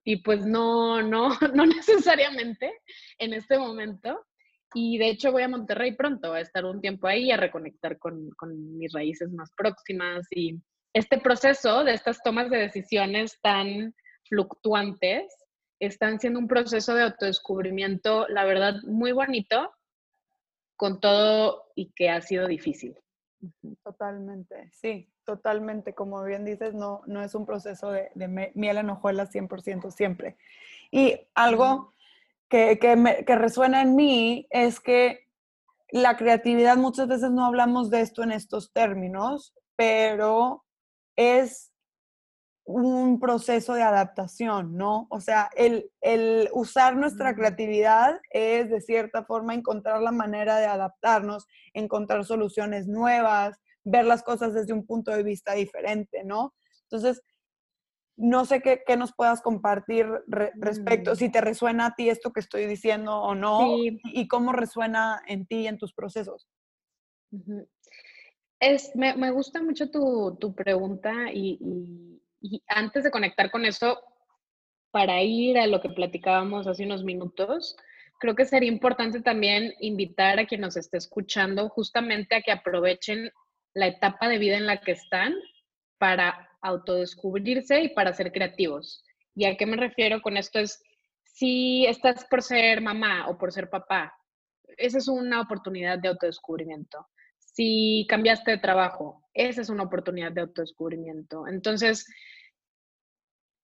[0.04, 2.72] y pues no, no, no necesariamente
[3.18, 4.26] en este momento.
[4.72, 8.30] Y de hecho voy a Monterrey pronto, a estar un tiempo ahí, a reconectar con,
[8.36, 10.26] con mis raíces más próximas.
[10.30, 10.60] Y
[10.94, 13.94] este proceso de estas tomas de decisiones tan
[14.28, 15.24] fluctuantes
[15.80, 19.72] están siendo un proceso de autodescubrimiento, la verdad, muy bonito,
[20.76, 22.96] con todo y que ha sido difícil.
[23.82, 25.94] Totalmente, sí, totalmente.
[25.94, 28.10] Como bien dices, no, no es un proceso de,
[28.54, 30.36] miel en hojuelas 100% siempre.
[30.90, 31.94] Y algo
[32.48, 35.28] que, que, resuena en mí es que
[35.92, 40.64] la creatividad, muchas veces no hablamos de esto en estos términos, pero
[41.14, 41.69] es
[42.70, 45.06] un proceso de adaptación, ¿no?
[45.10, 50.66] O sea, el, el, usar nuestra creatividad es de cierta forma encontrar la manera de
[50.66, 56.54] adaptarnos, encontrar soluciones nuevas, ver las cosas desde un punto de vista diferente, ¿no?
[56.84, 57.22] Entonces,
[58.16, 61.16] no sé qué, qué nos puedas compartir respecto, mm.
[61.16, 65.46] si te resuena a ti esto que estoy diciendo o no, y cómo resuena en
[65.46, 66.48] ti, en tus procesos.
[68.60, 72.19] Es, me, me, gusta mucho tu, tu pregunta y, y
[72.68, 74.00] antes de conectar con eso,
[74.90, 77.76] para ir a lo que platicábamos hace unos minutos,
[78.18, 83.30] creo que sería importante también invitar a quien nos esté escuchando justamente a que aprovechen
[83.74, 85.34] la etapa de vida en la que están
[85.98, 89.04] para autodescubrirse y para ser creativos.
[89.34, 90.58] ¿Y a qué me refiero con esto?
[90.58, 90.82] Es
[91.22, 94.12] si estás por ser mamá o por ser papá,
[94.76, 97.06] esa es una oportunidad de autodescubrimiento.
[97.52, 101.46] Si cambiaste de trabajo, esa es una oportunidad de autodescubrimiento.
[101.48, 102.06] Entonces,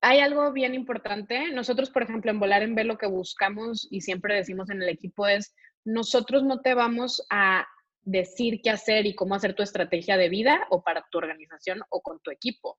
[0.01, 1.51] hay algo bien importante.
[1.53, 4.89] Nosotros, por ejemplo, en Volar en B lo que buscamos y siempre decimos en el
[4.89, 7.67] equipo es, nosotros no te vamos a
[8.03, 12.03] decir qué hacer y cómo hacer tu estrategia de vida o para tu organización o
[12.03, 12.79] con tu equipo.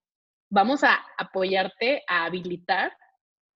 [0.50, 2.94] Vamos a apoyarte a habilitar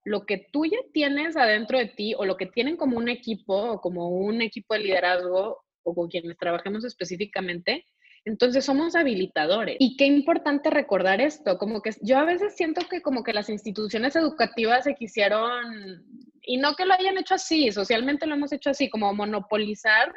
[0.03, 3.55] lo que tú ya tienes adentro de ti o lo que tienen como un equipo
[3.55, 7.85] o como un equipo de liderazgo o con quienes trabajemos específicamente,
[8.23, 9.77] entonces somos habilitadores.
[9.79, 13.49] Y qué importante recordar esto, como que yo a veces siento que como que las
[13.49, 16.05] instituciones educativas se quisieron,
[16.43, 20.13] y no que lo hayan hecho así, socialmente lo hemos hecho así, como monopolizar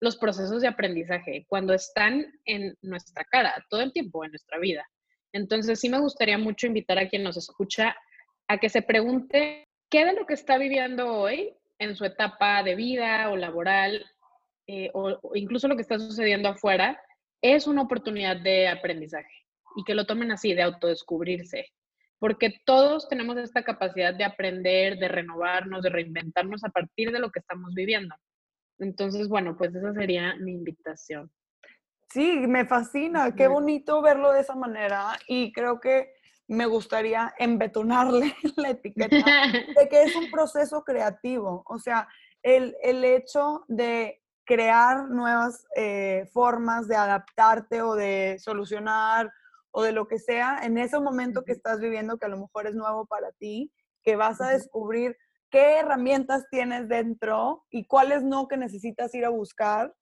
[0.00, 4.86] los procesos de aprendizaje cuando están en nuestra cara todo el tiempo en nuestra vida.
[5.32, 7.96] Entonces sí me gustaría mucho invitar a quien nos escucha
[8.48, 12.74] a que se pregunte qué de lo que está viviendo hoy en su etapa de
[12.74, 14.04] vida o laboral
[14.66, 17.00] eh, o, incluso lo que está sucediendo afuera,
[17.42, 19.44] es una oportunidad de aprendizaje
[19.76, 21.66] y que lo tomen así, de autodescubrirse,
[22.18, 27.30] porque todos tenemos esta capacidad de aprender, de renovarnos, de reinventarnos a partir de lo
[27.30, 28.14] que estamos viviendo.
[28.78, 31.30] Entonces, bueno, pues esa sería mi invitación.
[32.10, 36.12] Sí, me fascina, qué bonito verlo de esa manera y creo que
[36.48, 39.16] me gustaría embetonarle la etiqueta
[39.76, 42.08] de que es un proceso creativo, o sea,
[42.42, 49.30] el, el hecho de crear nuevas eh, formas de adaptarte o de solucionar
[49.72, 52.66] o de lo que sea en ese momento que estás viviendo que a lo mejor
[52.66, 53.70] es nuevo para ti,
[54.02, 55.16] que vas a descubrir
[55.50, 59.94] qué herramientas tienes dentro y cuáles no que necesitas ir a buscar.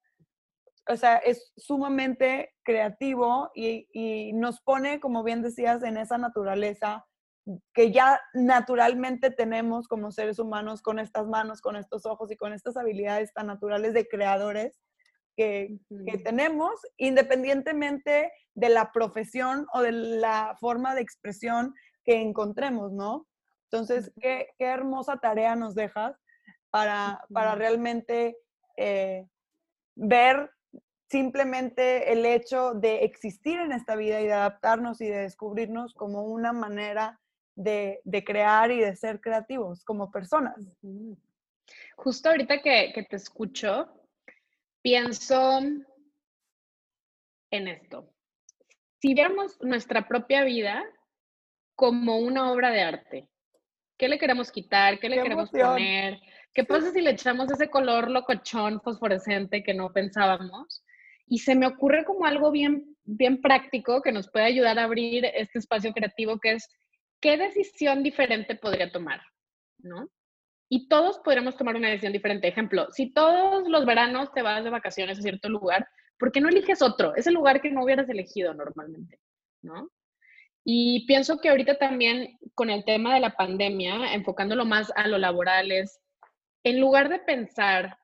[0.89, 7.07] O sea, es sumamente creativo y, y nos pone, como bien decías, en esa naturaleza
[7.75, 12.53] que ya naturalmente tenemos como seres humanos con estas manos, con estos ojos y con
[12.53, 14.81] estas habilidades tan naturales de creadores
[15.37, 22.93] que, que, tenemos, independientemente de la profesión o de la forma de expresión que encontremos,
[22.93, 23.27] ¿no?
[23.71, 26.17] Entonces, qué, qué hermosa tarea nos dejas
[26.71, 28.37] para, para realmente
[28.77, 29.27] eh,
[29.97, 30.51] ver
[31.11, 36.25] simplemente el hecho de existir en esta vida y de adaptarnos y de descubrirnos como
[36.25, 37.21] una manera
[37.55, 40.57] de, crear y de ser creativos como personas.
[41.97, 43.89] Justo ahorita que, te escucho,
[44.83, 45.61] pienso
[47.51, 48.11] en esto.
[49.01, 50.83] Si viéramos nuestra propia vida
[51.75, 53.29] como una obra de arte,
[53.97, 54.99] ¿qué le queremos quitar?
[54.99, 56.21] ¿Qué le queremos poner?
[56.53, 60.85] ¿Qué pasa si le echamos ese color locochón fosforescente que no pensábamos?
[61.27, 65.25] Y se me ocurre como algo bien, bien práctico que nos puede ayudar a abrir
[65.25, 66.69] este espacio creativo que es
[67.21, 69.23] ¿qué decisión diferente podría tomar?
[69.79, 70.09] ¿No?
[70.69, 72.49] Y todos podríamos tomar una decisión diferente.
[72.49, 75.87] Ejemplo, si todos los veranos te vas de vacaciones a cierto lugar,
[76.19, 77.15] ¿por qué no eliges otro?
[77.15, 79.21] Ese lugar que no hubieras elegido normalmente,
[79.63, 79.91] ¿no?
[80.65, 85.19] Y pienso que ahorita también con el tema de la pandemia, enfocándolo más a lo
[85.19, 86.01] laboral, es
[86.65, 87.99] en lugar de pensar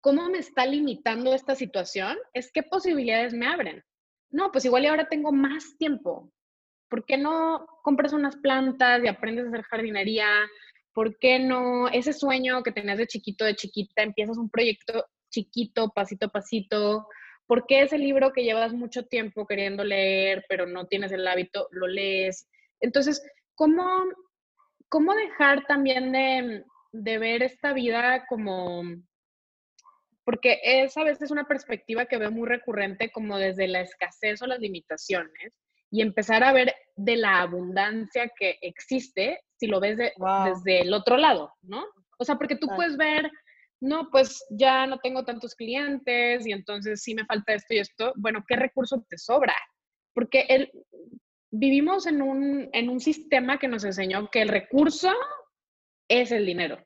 [0.00, 3.84] cómo me está limitando esta situación, es qué posibilidades me abren.
[4.30, 6.30] No, pues igual y ahora tengo más tiempo,
[6.88, 10.28] ¿Por qué no compras unas plantas y aprendes a hacer jardinería?
[10.92, 15.90] ¿Por qué no ese sueño que tenías de chiquito, de chiquita, empiezas un proyecto chiquito,
[15.94, 17.06] pasito a pasito?
[17.46, 21.68] ¿Por qué ese libro que llevas mucho tiempo queriendo leer, pero no tienes el hábito,
[21.70, 22.48] lo lees?
[22.80, 23.22] Entonces,
[23.54, 23.84] ¿cómo,
[24.88, 28.82] cómo dejar también de, de ver esta vida como
[30.26, 34.48] porque es a veces una perspectiva que veo muy recurrente como desde la escasez o
[34.48, 35.54] las limitaciones,
[35.90, 41.16] y empezar a ver de la abundancia que existe si lo ves desde el otro
[41.16, 41.84] lado, ¿no?
[42.18, 43.30] O sea, porque tú puedes ver,
[43.80, 48.12] no, pues ya no tengo tantos clientes y entonces sí me falta esto y esto.
[48.16, 49.54] Bueno, ¿qué recurso te sobra?
[50.14, 50.70] Porque el,
[51.50, 55.12] vivimos en un, en un sistema que nos enseñó que el recurso
[56.08, 56.82] es el dinero.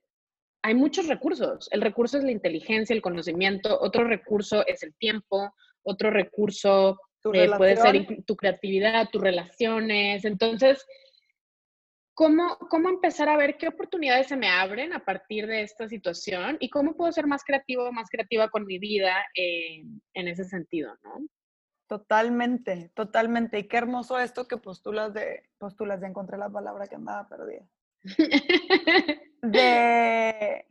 [0.62, 1.68] Hay muchos recursos.
[1.72, 6.98] El recurso es la inteligencia, el conocimiento, otro recurso es el tiempo, otro recurso
[7.32, 10.24] eh, puede ser tu creatividad, tus relaciones.
[10.24, 10.86] Entonces,
[12.14, 16.56] ¿cómo, ¿cómo empezar a ver qué oportunidades se me abren a partir de esta situación
[16.60, 20.96] y cómo puedo ser más creativo, más creativa con mi vida eh, en ese sentido,
[21.02, 21.26] ¿no?
[21.88, 23.58] Totalmente, totalmente.
[23.58, 27.66] Y qué hermoso esto que postulas de, postulas de encontré la palabra que andaba perdida.
[29.42, 30.64] de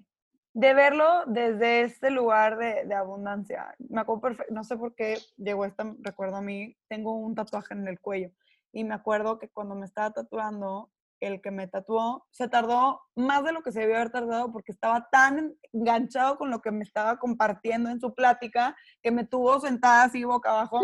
[0.54, 3.76] de verlo desde este lugar de, abundancia.
[3.78, 7.74] Me acuerdo perfecto, no sé por qué llegó este recuerdo a mí, tengo un tatuaje
[7.74, 8.32] en el cuello
[8.72, 13.44] y me acuerdo que cuando me estaba tatuando, el que me tatuó se tardó más
[13.44, 16.84] de lo que se debió haber tardado porque estaba tan enganchado con lo que me
[16.84, 20.80] estaba compartiendo en su plática que me tuvo sentada así boca abajo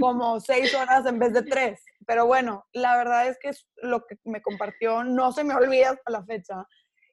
[0.00, 1.82] como seis horas en vez de tres.
[2.06, 3.50] Pero bueno, la verdad es que
[3.82, 6.66] lo que me compartió no se me olvida hasta la fecha.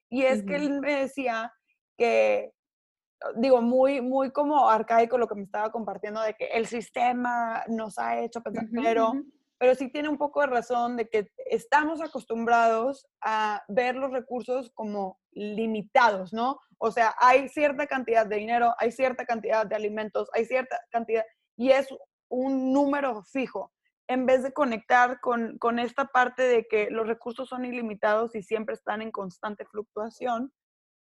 [0.08, 1.52] Y es que él me decía
[1.98, 2.54] que,
[3.34, 7.98] digo, muy, muy como arcaico lo que me estaba compartiendo de que el sistema nos
[7.98, 9.12] ha hecho pensar, pero,
[9.58, 14.70] pero sí tiene un poco de razón de que estamos acostumbrados a ver los recursos
[14.72, 16.60] como limitados, ¿no?
[16.78, 21.24] O sea, hay cierta cantidad de dinero, hay cierta cantidad de alimentos, hay cierta cantidad,
[21.56, 21.88] y es
[22.28, 23.72] un número fijo
[24.06, 28.42] en vez de conectar con, con, esta parte de que los recursos son ilimitados y
[28.42, 30.52] siempre están en constante fluctuación,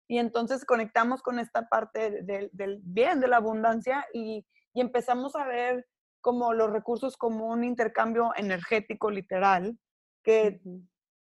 [0.07, 4.45] y entonces conectamos con esta parte del bien, de la abundancia y,
[4.77, 5.87] empezamos a ver
[6.19, 9.79] como los recursos como un intercambio energético literal,
[10.21, 10.59] que,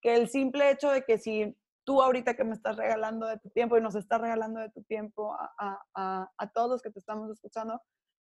[0.01, 1.55] que el simple hecho de que si
[1.85, 4.83] tú ahorita que me estás regalando de tu tiempo y nos estás regalando de tu
[4.83, 7.81] tiempo a, a, a, todos que te estamos escuchando,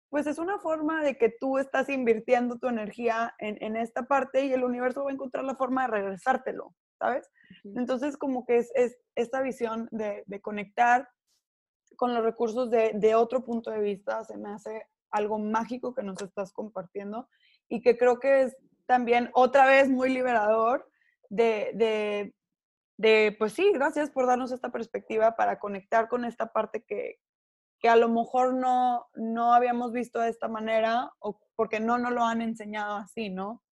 [0.08, 4.44] pues es una forma de que tú estás invirtiendo tu energía en, en, esta parte
[4.44, 6.72] y el universo va a encontrar la forma de regresártelo.
[6.98, 7.30] ¿Sabes?
[7.64, 11.08] Entonces, como que es, es esta visión de, de, conectar
[11.96, 16.02] con los recursos de, de, otro punto de vista, se me hace algo mágico que
[16.02, 17.28] nos estás compartiendo
[17.68, 20.90] y que creo que es también otra vez muy liberador
[21.28, 22.34] de, de,
[22.96, 27.18] de pues sí, gracias por darnos esta perspectiva para conectar con esta parte que,
[27.80, 32.12] que a lo mejor no, no habíamos visto de esta manera o porque no nos
[32.12, 33.62] lo han enseñado así, ¿no?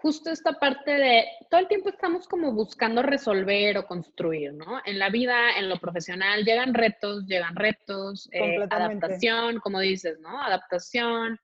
[0.00, 4.80] Justo esta parte de todo el tiempo estamos como buscando resolver o construir, ¿no?
[4.84, 10.40] En la vida, en lo profesional, llegan retos, llegan retos, eh, adaptación, como dices, ¿no?
[10.40, 11.40] Adaptación,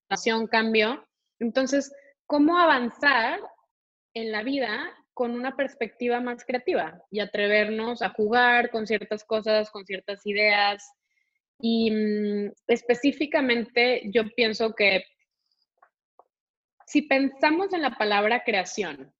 [0.00, 1.06] adaptación, cambio.
[1.38, 1.92] Entonces,
[2.26, 3.40] ¿cómo avanzar
[4.12, 9.70] en la vida con una perspectiva más creativa y atrevernos a jugar con ciertas cosas,
[9.70, 10.92] con ciertas ideas.
[11.58, 15.04] Y mm, específicamente yo pienso que
[16.86, 19.12] si pensamos en la palabra creación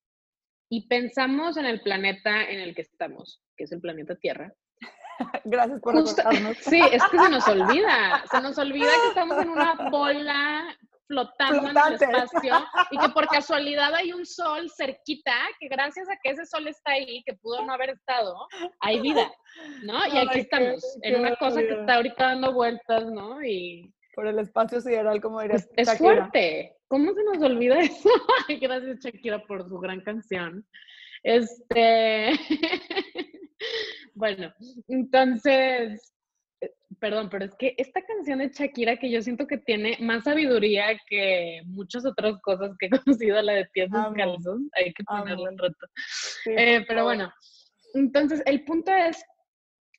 [0.70, 4.52] y pensamos en el planeta en el que estamos, que es el planeta Tierra.
[5.44, 6.56] Gracias por recordarnos.
[6.60, 10.76] Sí, es que se nos olvida, se nos olvida que estamos en una bola
[11.08, 16.16] flotando en el espacio y que por casualidad hay un sol cerquita, que gracias a
[16.22, 18.34] que ese sol está ahí, que pudo no haber estado,
[18.80, 19.32] hay vida,
[19.84, 20.04] ¿no?
[20.08, 23.42] Y aquí estamos, en una cosa que está ahorita dando vueltas, ¿no?
[23.44, 23.92] Y...
[24.16, 25.68] Por el espacio sideral, como dirías.
[25.76, 26.74] Es, es fuerte.
[26.88, 28.08] ¿Cómo se nos olvida eso?
[28.60, 30.66] gracias, Shakira, por su gran canción.
[31.22, 32.30] Este.
[34.14, 34.54] bueno,
[34.88, 36.14] entonces,
[36.98, 40.98] perdón, pero es que esta canción de Shakira que yo siento que tiene más sabiduría
[41.08, 45.58] que muchas otras cosas que he conocido, la de pies descalzos, hay que ponerlo en
[45.58, 45.86] rato.
[46.46, 47.30] Eh, pero bueno,
[47.92, 49.22] entonces el punto es,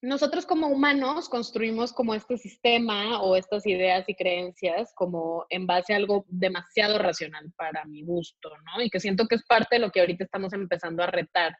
[0.01, 5.93] nosotros como humanos construimos como este sistema o estas ideas y creencias como en base
[5.93, 8.83] a algo demasiado racional para mi gusto, ¿no?
[8.83, 11.57] Y que siento que es parte de lo que ahorita estamos empezando a retar.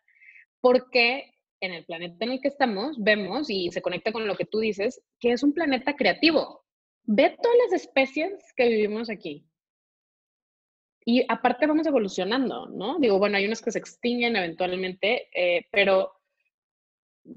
[0.61, 1.31] Porque
[1.61, 4.59] en el planeta en el que estamos, vemos, y se conecta con lo que tú
[4.59, 6.63] dices, que es un planeta creativo.
[7.03, 9.45] Ve todas las especies que vivimos aquí.
[11.05, 12.99] Y aparte vamos evolucionando, ¿no?
[12.99, 16.16] Digo, bueno, hay unas que se extinguen eventualmente, eh, pero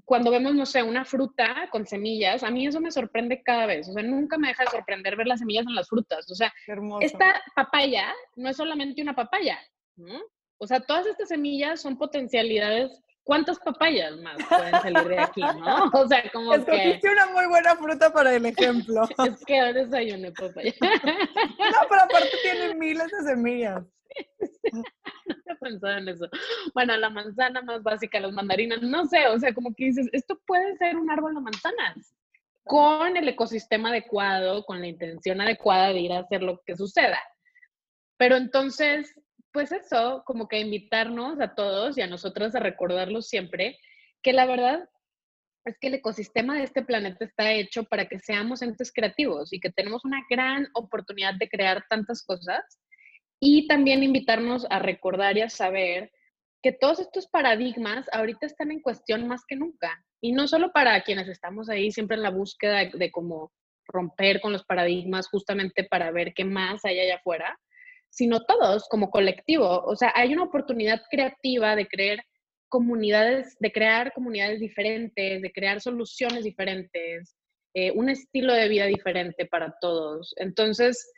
[0.04, 3.88] cuando vemos, no sé, una fruta con semillas, a mí eso me sorprende cada vez.
[3.88, 6.30] O sea, nunca me deja de sorprender ver las semillas en las frutas.
[6.30, 6.52] O sea,
[7.00, 9.58] esta papaya no es solamente una papaya,
[9.96, 10.20] ¿no?
[10.58, 13.00] O sea, todas estas semillas son potencialidades
[13.30, 15.88] ¿cuántas papayas más pueden salir de aquí, no?
[15.94, 17.10] O sea, como Escogiste que...
[17.10, 19.02] una muy buena fruta para el ejemplo.
[19.24, 20.74] es que ahora desayuné papaya.
[20.80, 23.84] no, pero aparte tiene miles de semillas.
[24.72, 24.82] no
[25.46, 26.28] he pensado en eso.
[26.74, 30.36] Bueno, la manzana más básica, las mandarinas, no sé, o sea, como que dices, esto
[30.44, 32.16] puede ser un árbol de manzanas
[32.64, 37.20] con el ecosistema adecuado, con la intención adecuada de ir a hacer lo que suceda.
[38.16, 39.14] Pero entonces,
[39.52, 43.78] pues eso, como que invitarnos a todos y a nosotros a recordarlo siempre,
[44.22, 44.88] que la verdad
[45.64, 49.60] es que el ecosistema de este planeta está hecho para que seamos entes creativos y
[49.60, 52.64] que tenemos una gran oportunidad de crear tantas cosas
[53.40, 56.10] y también invitarnos a recordar y a saber
[56.62, 60.04] que todos estos paradigmas ahorita están en cuestión más que nunca.
[60.20, 63.52] Y no solo para quienes estamos ahí siempre en la búsqueda de cómo
[63.86, 67.58] romper con los paradigmas justamente para ver qué más hay allá afuera,
[68.10, 69.82] sino todos como colectivo.
[69.84, 72.18] O sea, hay una oportunidad creativa de crear
[72.68, 77.36] comunidades, de crear comunidades diferentes, de crear soluciones diferentes,
[77.74, 80.34] eh, un estilo de vida diferente para todos.
[80.36, 81.10] Entonces,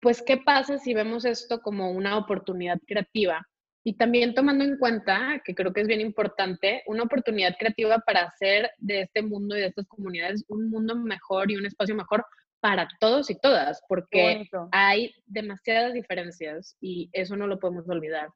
[0.00, 3.46] pues, ¿qué pasa si vemos esto como una oportunidad creativa?
[3.84, 8.22] Y también tomando en cuenta, que creo que es bien importante, una oportunidad creativa para
[8.24, 12.24] hacer de este mundo y de estas comunidades un mundo mejor y un espacio mejor
[12.60, 18.28] para todos y todas, porque hay demasiadas diferencias y eso no lo podemos olvidar,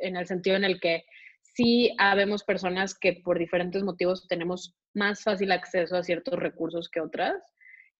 [0.00, 1.04] en el sentido en el que
[1.42, 7.00] sí habemos personas que por diferentes motivos tenemos más fácil acceso a ciertos recursos que
[7.00, 7.34] otras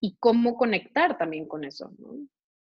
[0.00, 2.28] y cómo conectar también con eso, ¿no?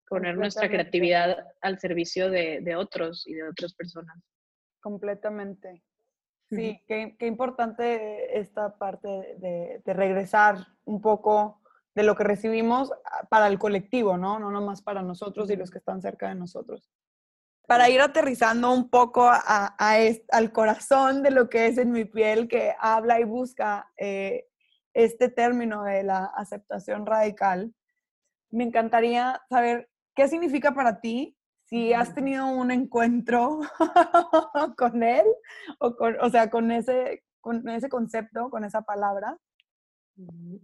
[0.09, 4.17] poner nuestra creatividad al servicio de, otros y de otras personas.
[4.81, 5.83] Completamente.
[6.51, 11.58] Sí, qué, importante esta parte de, de regresar un poco
[11.99, 14.39] de lo que recibimos ah, para el colectivo, ¿no?
[14.39, 16.89] No nomás para nosotros y los que están cerca de nosotros.
[17.67, 22.47] Para ir aterrizando un poco a, al corazón de lo que es en mi piel,
[22.47, 24.47] que habla y busca eh,
[24.95, 27.75] este término de la aceptación radical,
[28.51, 33.59] me encantaría saber qué significa para ti si has tenido un encuentro
[34.79, 35.27] con él,
[35.81, 39.37] o, o sea, con ese, con ese concepto, con esa palabra,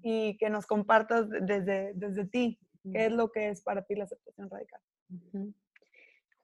[0.03, 2.59] y que nos compartas desde, desde ti
[2.93, 4.81] qué es lo que es para ti la aceptación radical.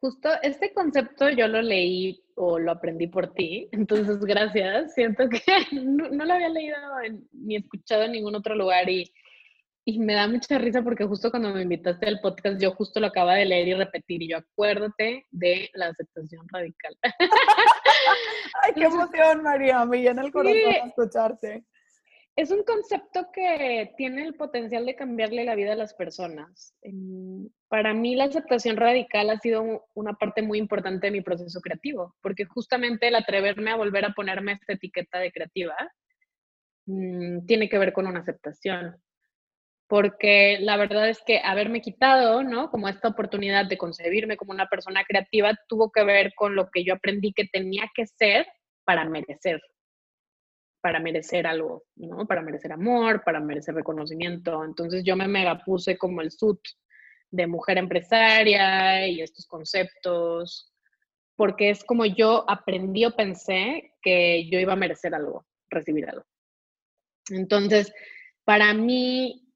[0.01, 4.95] Justo este concepto yo lo leí o lo aprendí por ti, entonces gracias.
[4.95, 5.41] Siento que
[5.83, 6.77] no, lo había leído
[7.33, 9.13] ni escuchado en ningún otro lugar y,
[9.85, 13.09] y, me da mucha risa porque justo cuando me invitaste al podcast yo justo lo
[13.09, 16.97] acaba de leer y repetir y yo acuérdate de la aceptación radical.
[18.63, 21.65] Ay, qué emoción, María, me llena el corazón escucharte.
[22.37, 26.75] Es un concepto que tiene el potencial de cambiarle la vida a las personas.
[27.69, 32.15] Para mí la aceptación radical ha sido una parte muy importante de mi proceso creativo,
[32.23, 35.77] porque justamente el atreverme a volver a ponerme esta etiqueta de creativa
[36.87, 38.97] mm, tiene que ver con una aceptación.
[39.89, 42.71] Porque la verdad es que haberme quitado, ¿no?
[42.71, 46.85] Como esta oportunidad de concebirme como una persona creativa tuvo que ver con lo que
[46.85, 48.47] yo aprendí que tenía que ser
[48.85, 49.61] para merecer,
[50.81, 52.27] para merecer algo, ¿no?
[52.27, 54.65] Para merecer amor, para merecer reconocimiento.
[54.65, 56.61] Entonces yo me mega puse como el suit
[57.31, 60.73] de mujer empresaria y estos conceptos,
[61.37, 66.25] porque es como yo aprendí o pensé que yo iba a merecer algo, recibir algo.
[67.29, 67.93] Entonces,
[68.45, 69.47] para mí,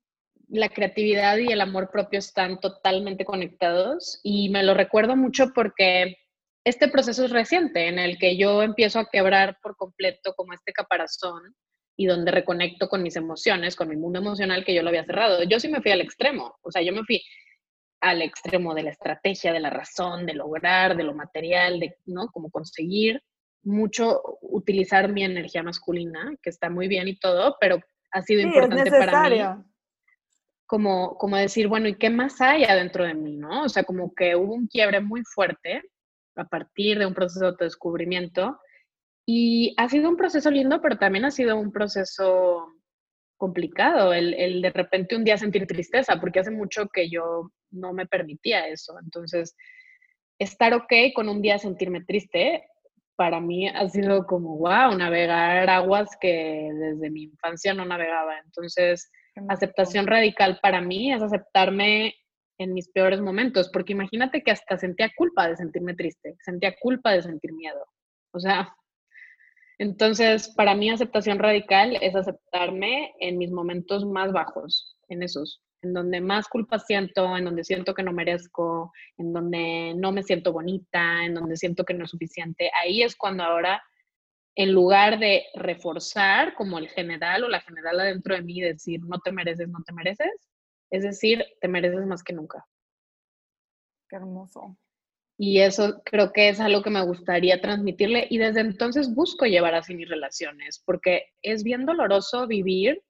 [0.49, 6.16] la creatividad y el amor propio están totalmente conectados y me lo recuerdo mucho porque
[6.64, 10.72] este proceso es reciente en el que yo empiezo a quebrar por completo como este
[10.72, 11.54] caparazón
[11.96, 15.42] y donde reconecto con mis emociones, con mi mundo emocional que yo lo había cerrado.
[15.44, 17.22] Yo sí me fui al extremo, o sea, yo me fui
[18.00, 22.28] al extremo de la estrategia, de la razón, de lograr, de lo material, de, ¿no?
[22.28, 23.22] Como conseguir
[23.62, 27.78] mucho utilizar mi energía masculina, que está muy bien y todo, pero
[28.10, 29.64] ha sido importante para mí.
[30.66, 33.64] Como, como decir, bueno, ¿y qué más hay adentro de mí, no?
[33.64, 35.82] O sea, como que hubo un quiebre muy fuerte
[36.37, 38.59] a partir de un proceso de autodescubrimiento
[39.26, 42.66] y ha sido un proceso lindo, pero también ha sido un proceso
[43.37, 47.93] complicado el, el, de repente un día sentir tristeza, porque hace mucho que yo no
[47.93, 48.95] me permitía eso.
[49.03, 49.57] Entonces,
[50.39, 52.64] estar ok con un día sentirme triste,
[53.16, 58.39] para mí ha sido como, wow, navegar aguas que desde mi infancia no navegaba.
[58.45, 59.11] Entonces,
[59.49, 62.14] aceptación radical para mí es aceptarme
[62.59, 67.12] en mis peores momentos, porque imagínate que hasta sentía culpa de sentirme triste, sentía culpa
[67.12, 67.84] de sentir miedo.
[68.32, 68.74] O sea,
[69.78, 75.92] entonces, para mí aceptación radical es aceptarme en mis momentos más bajos, en esos, en
[75.92, 80.52] donde más culpa siento, en donde siento que no merezco, en donde no me siento
[80.52, 82.70] bonita, en donde siento que no es suficiente.
[82.82, 83.82] Ahí es cuando ahora,
[84.55, 89.18] en lugar de reforzar como el general o la general adentro de mí, decir, no
[89.18, 90.48] te mereces, no te mereces,
[90.95, 92.64] es decir, te mereces más que nunca.
[94.09, 94.78] Qué hermoso.
[95.36, 99.74] Y eso creo que es algo que me gustaría transmitirle y desde entonces busco llevar
[99.74, 103.03] así mis relaciones, porque es bien doloroso vivir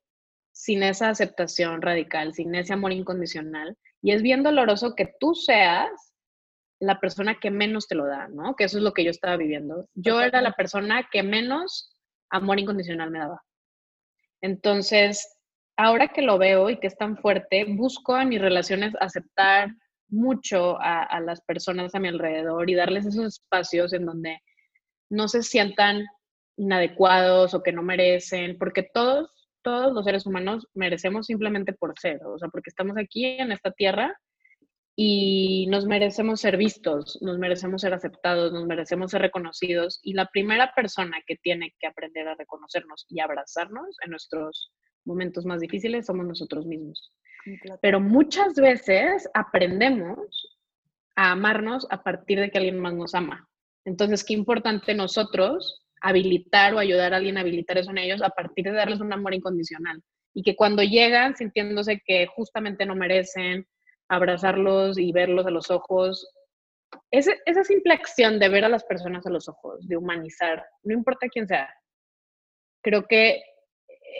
[0.51, 3.76] sin esa aceptación radical, sin ese amor incondicional.
[4.01, 5.91] Y es bien doloroso que tú seas
[6.80, 8.57] la persona que menos te lo da, ¿no?
[8.57, 9.91] Que eso es lo que yo estaba viviendo.
[9.93, 11.95] Yo era la persona que menos
[12.30, 13.45] amor incondicional me daba.
[14.41, 15.34] Entonces,
[15.77, 19.70] ahora que lo veo y que es tan fuerte, busco en mis relaciones aceptar,
[20.09, 24.39] mucho a, las personas a mi alrededor y darles esos espacios en donde
[25.11, 26.05] no se sientan
[26.57, 29.31] inadecuados o que no merecen, porque todos,
[29.62, 33.72] todos los seres humanos merecemos simplemente por ser, o sea, porque estamos aquí en esta
[33.72, 34.16] tierra
[34.97, 40.27] y nos merecemos ser vistos, nos merecemos ser aceptados, nos merecemos ser reconocidos y la
[40.27, 44.70] primera persona que tiene que aprender a reconocernos y abrazarnos en nuestros
[45.05, 47.12] momentos más difíciles somos nosotros mismos.
[47.80, 50.18] Pero muchas veces aprendemos
[51.16, 53.48] a amarnos a partir de que alguien más nos ama.
[53.84, 58.30] Entonces, qué importante nosotros habilitar o ayudar a alguien a habilitar eso en ellos a
[58.30, 60.02] partir de darles un amor incondicional.
[60.34, 63.66] Y que cuando llegan sintiéndose que justamente no merecen,
[64.09, 66.26] abrazarlos y verlos a los ojos,
[67.11, 71.28] esa simple acción de ver a las personas a los ojos, de humanizar, no importa
[71.28, 71.68] quién sea,
[72.82, 73.42] creo que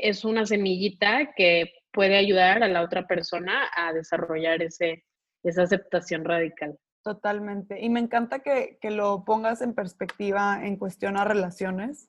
[0.03, 5.05] es una semillita que puede ayudar a la otra persona a desarrollar ese,
[5.43, 6.79] esa aceptación radical.
[7.03, 7.81] Totalmente.
[7.81, 12.09] Y me encanta que, que lo pongas en perspectiva en cuestión a relaciones,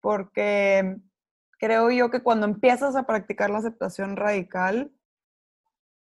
[0.00, 0.96] porque
[1.58, 4.90] creo yo que cuando empiezas a practicar la aceptación radical,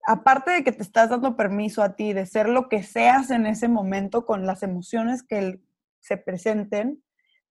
[0.06, 3.46] aparte de que te estás dando permiso a ti de ser lo que seas en
[3.46, 5.60] ese momento con las emociones que
[6.00, 7.02] se presenten,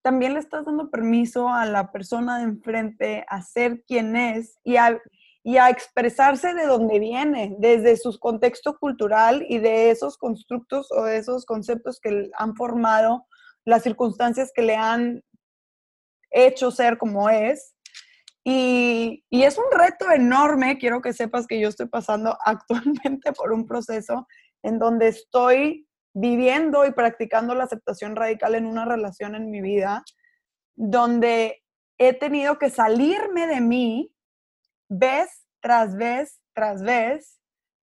[0.09, 4.77] también le estás dando permiso a la persona de enfrente a ser quien es y
[4.77, 4.99] a,
[5.43, 11.03] y a expresarse de dónde viene, desde su contexto cultural y de esos constructos o
[11.03, 13.27] de esos conceptos que han formado,
[13.65, 15.21] las circunstancias que le han
[16.31, 17.75] hecho ser como es.
[18.43, 23.51] Y, y, es un reto enorme, quiero que sepas que yo estoy pasando actualmente por
[23.51, 24.25] un proceso
[24.63, 30.03] en donde estoy viviendo y practicando la aceptación radical en una relación en mi vida,
[30.75, 31.63] donde
[31.97, 34.13] he tenido que salirme de mí
[34.89, 37.39] vez tras vez tras vez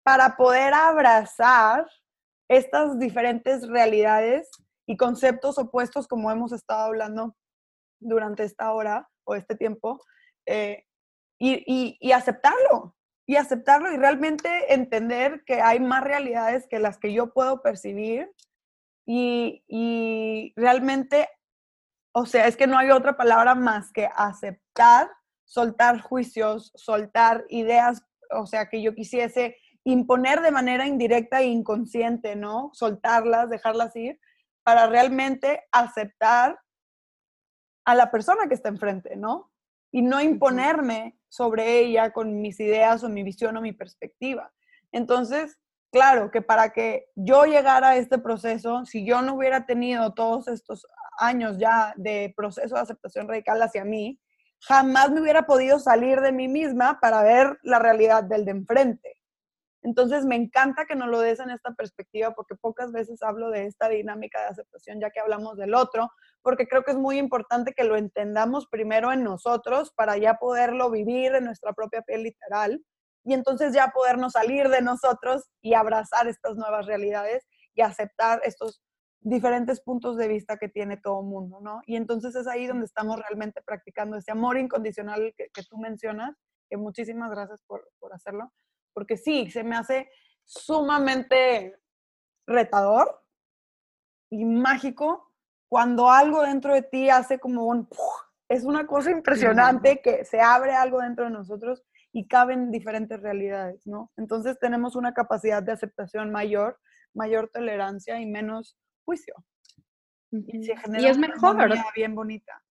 [0.04, 1.86] para poder abrazar
[2.50, 4.50] estas diferentes realidades
[4.86, 7.36] y conceptos opuestos como hemos estado hablando
[8.00, 10.02] durante esta hora o este tiempo,
[10.46, 10.86] eh,
[11.40, 12.96] y, y, aceptarlo,
[13.26, 18.30] y aceptarlo y realmente entender que hay más realidades que las que yo puedo percibir
[19.06, 21.30] y, y realmente,
[22.14, 25.10] o sea, es que no hay otra palabra más que aceptar,
[25.46, 32.36] soltar juicios, soltar ideas, o sea, que yo quisiese imponer de manera indirecta e inconsciente,
[32.36, 32.72] ¿no?
[32.74, 34.20] Soltarlas, dejarlas ir,
[34.64, 36.60] para realmente aceptar
[37.86, 39.52] a la persona que está enfrente, ¿no?
[39.92, 44.54] Y no imponerme sobre ella con mis ideas o mi visión o mi perspectiva.
[44.92, 45.58] Entonces,
[45.92, 50.48] claro que para que yo llegara a este proceso, si yo no hubiera tenido todos
[50.48, 50.86] estos
[51.18, 54.20] años ya de proceso de aceptación radical hacia mí,
[54.60, 59.18] jamás me hubiera podido salir de mí misma para ver la realidad del de enfrente.
[59.84, 63.66] Entonces, me encanta que nos lo des en esta perspectiva porque pocas veces hablo de
[63.66, 66.10] esta dinámica de aceptación ya que hablamos del otro,
[66.42, 70.90] porque creo que es muy importante que lo entendamos primero en nosotros para ya poderlo
[70.90, 72.82] vivir en nuestra propia piel literal
[73.26, 78.82] y entonces ya podernos salir de nosotros y abrazar estas nuevas realidades y aceptar estos
[79.22, 81.82] diferentes puntos de vista que tiene todo el mundo, ¿no?
[81.86, 86.36] Y entonces es ahí donde estamos realmente practicando ese amor incondicional que, tú mencionas,
[86.70, 88.52] que muchísimas gracias por, por hacerlo,
[88.94, 90.10] porque sí, se me hace
[90.46, 91.80] sumamente
[92.48, 93.24] retador
[94.30, 95.32] y mágico
[95.70, 97.88] cuando algo dentro de ti hace como un...
[98.50, 103.88] Es una cosa impresionante que se abre algo dentro de nosotros y caben diferentes realidades,
[103.88, 104.12] ¿no?
[104.18, 106.80] Entonces tenemos una capacidad de aceptación mayor,
[107.16, 109.34] mayor tolerancia y menos juicio.
[110.32, 111.56] Y, es mejor.
[111.56, 112.63] Una bien bonita.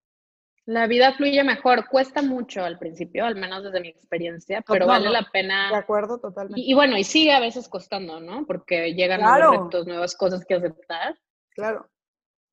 [0.65, 5.11] La vida fluye mejor, cuesta mucho al principio, al menos desde mi experiencia, pero vale
[5.11, 5.71] la pena.
[5.71, 6.61] De acuerdo, totalmente.
[6.61, 8.47] Y, bueno, y sigue a veces costando, ¿no?
[8.47, 11.19] Porque llegan nuevos retos, nuevas cosas que aceptar.
[11.51, 11.91] Claro.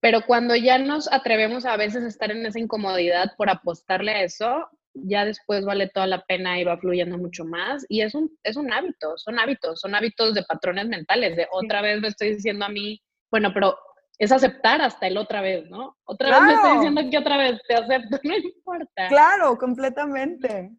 [0.02, 4.24] Pero cuando ya nos atrevemos a veces a estar en esa incomodidad por apostarle a
[4.24, 7.86] eso, ya después vale toda la pena y va fluyendo mucho más.
[7.90, 11.82] Y es un, es un hábito, son hábitos, son hábitos de patrones mentales, de otra
[11.82, 13.02] vez me estoy diciendo a mí,
[13.32, 13.78] bueno, pero
[14.20, 15.98] es aceptar hasta el otra vez, ¿no?
[16.04, 19.08] Otra vez me estoy diciendo que otra vez te acepto, no importa.
[19.08, 20.72] Claro, completamente.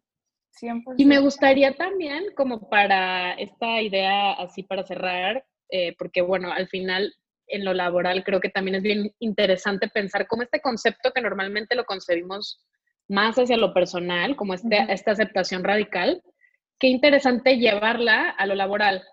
[0.97, 6.67] Y me gustaría también, como para esta idea así para cerrar, eh, porque bueno, al
[6.67, 7.11] final
[7.47, 11.75] en lo laboral creo que también es bien interesante pensar cómo este concepto que normalmente
[11.75, 12.63] lo concebimos
[13.07, 16.21] más hacia lo personal, como este, esta aceptación radical,
[16.79, 19.03] qué interesante llevarla a lo laboral,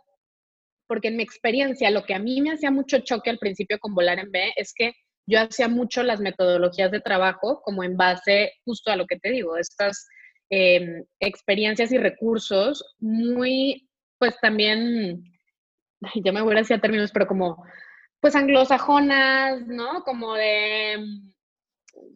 [0.88, 3.94] porque en mi experiencia lo que a mí me hacía mucho choque al principio con
[3.94, 4.94] volar en B es que
[5.26, 9.30] yo hacía mucho las metodologías de trabajo como en base justo a lo que te
[9.30, 10.08] digo, estas
[10.50, 15.22] em, experiencias y recursos muy, pues también,
[16.24, 17.62] ya me voy a decir términos, pero como,
[18.20, 20.02] pues anglosajonas, ¿no?
[20.02, 20.96] Como de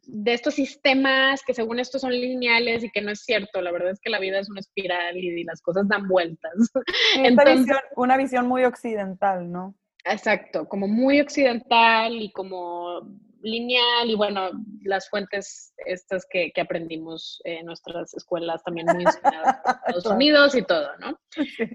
[0.07, 3.61] de estos sistemas que según esto son lineales y que no es cierto.
[3.61, 6.53] La verdad es que la vida es una espiral y, las cosas dan vueltas.
[7.97, 9.75] una visión muy occidental, ¿no?
[10.05, 13.03] Exacto, como muy occidental y como
[13.43, 14.51] lineal y bueno,
[14.83, 20.55] las fuentes estas que, que aprendimos en nuestras escuelas también muy inspiradas en Estados Unidos
[20.55, 21.19] y todo, ¿no?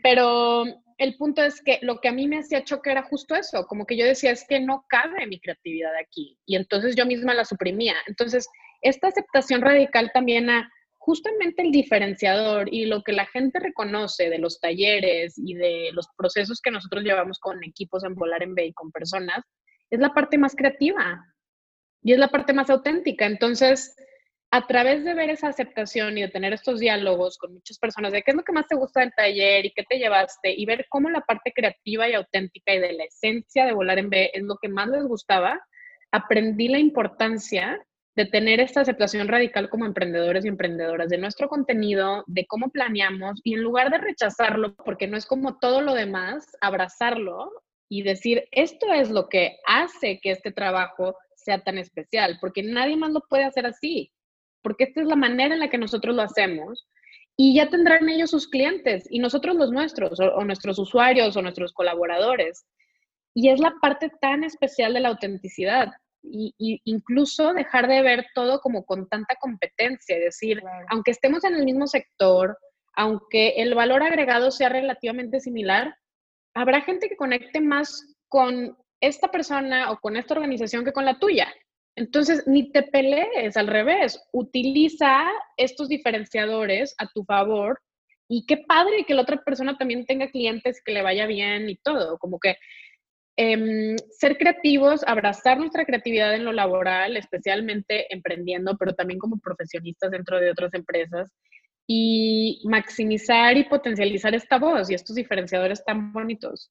[0.04, 0.66] Pero
[0.98, 3.86] el punto es que lo que a mí me hacía choque era justo eso, como
[3.86, 7.46] que yo decía, es que no cabe mi creatividad aquí y entonces yo misma la
[7.46, 7.96] suprimía.
[8.08, 8.48] Entonces,
[8.82, 14.40] esta aceptación radical también a justamente el diferenciador y lo que la gente reconoce de
[14.40, 18.66] los talleres y de los procesos que nosotros llevamos con equipos en Volar en B
[18.66, 19.46] y con personas,
[19.90, 21.24] es la parte más creativa
[22.02, 23.26] y es la parte más auténtica.
[23.26, 23.96] Entonces,
[24.52, 28.24] a través de ver esa aceptación y de tener estos diálogos con muchas personas de
[28.24, 30.86] qué es lo que más te gusta del taller y qué te llevaste y ver
[30.90, 34.44] cómo la parte creativa y auténtica y de la esencia de volar en B es
[34.44, 35.60] lo que más les gustaba,
[36.12, 37.82] aprendí la importancia
[38.16, 43.40] de tener esta aceptación radical como emprendedores y emprendedoras de nuestro contenido, de cómo planeamos
[43.44, 47.52] y en lugar de rechazarlo, porque no es como todo lo demás, abrazarlo
[47.90, 51.16] y decir, esto es lo que hace que este trabajo
[51.48, 54.12] sea tan especial, porque nadie más lo puede hacer así,
[54.62, 56.88] porque esta es la manera en la que nosotros lo hacemos
[57.38, 61.72] y ya tendrán ellos sus clientes y nosotros los nuestros, o, nuestros usuarios o nuestros
[61.72, 62.66] colaboradores.
[63.34, 65.92] Y es la parte tan especial de la autenticidad.
[66.24, 71.56] Y, incluso dejar de ver todo como con tanta competencia, es decir, aunque estemos en
[71.56, 72.58] el mismo sector,
[72.96, 75.96] aunque el valor agregado sea relativamente similar,
[76.56, 81.20] habrá gente que conecte más con esta persona o con esta organización que con la
[81.20, 81.54] tuya.
[81.96, 85.26] Entonces, ni te pelees, al revés, utiliza
[85.58, 87.80] estos diferenciadores a tu favor
[88.30, 91.78] y qué padre que la otra persona también tenga clientes que le vaya bien y
[91.78, 92.58] todo, como que
[93.36, 100.12] em, ser creativos, abrazar nuestra creatividad en lo laboral, especialmente emprendiendo, pero también como profesionistas
[100.12, 101.32] dentro de otras empresas,
[101.88, 106.70] y maximizar y potencializar esta voz y estos diferenciadores tan bonitos.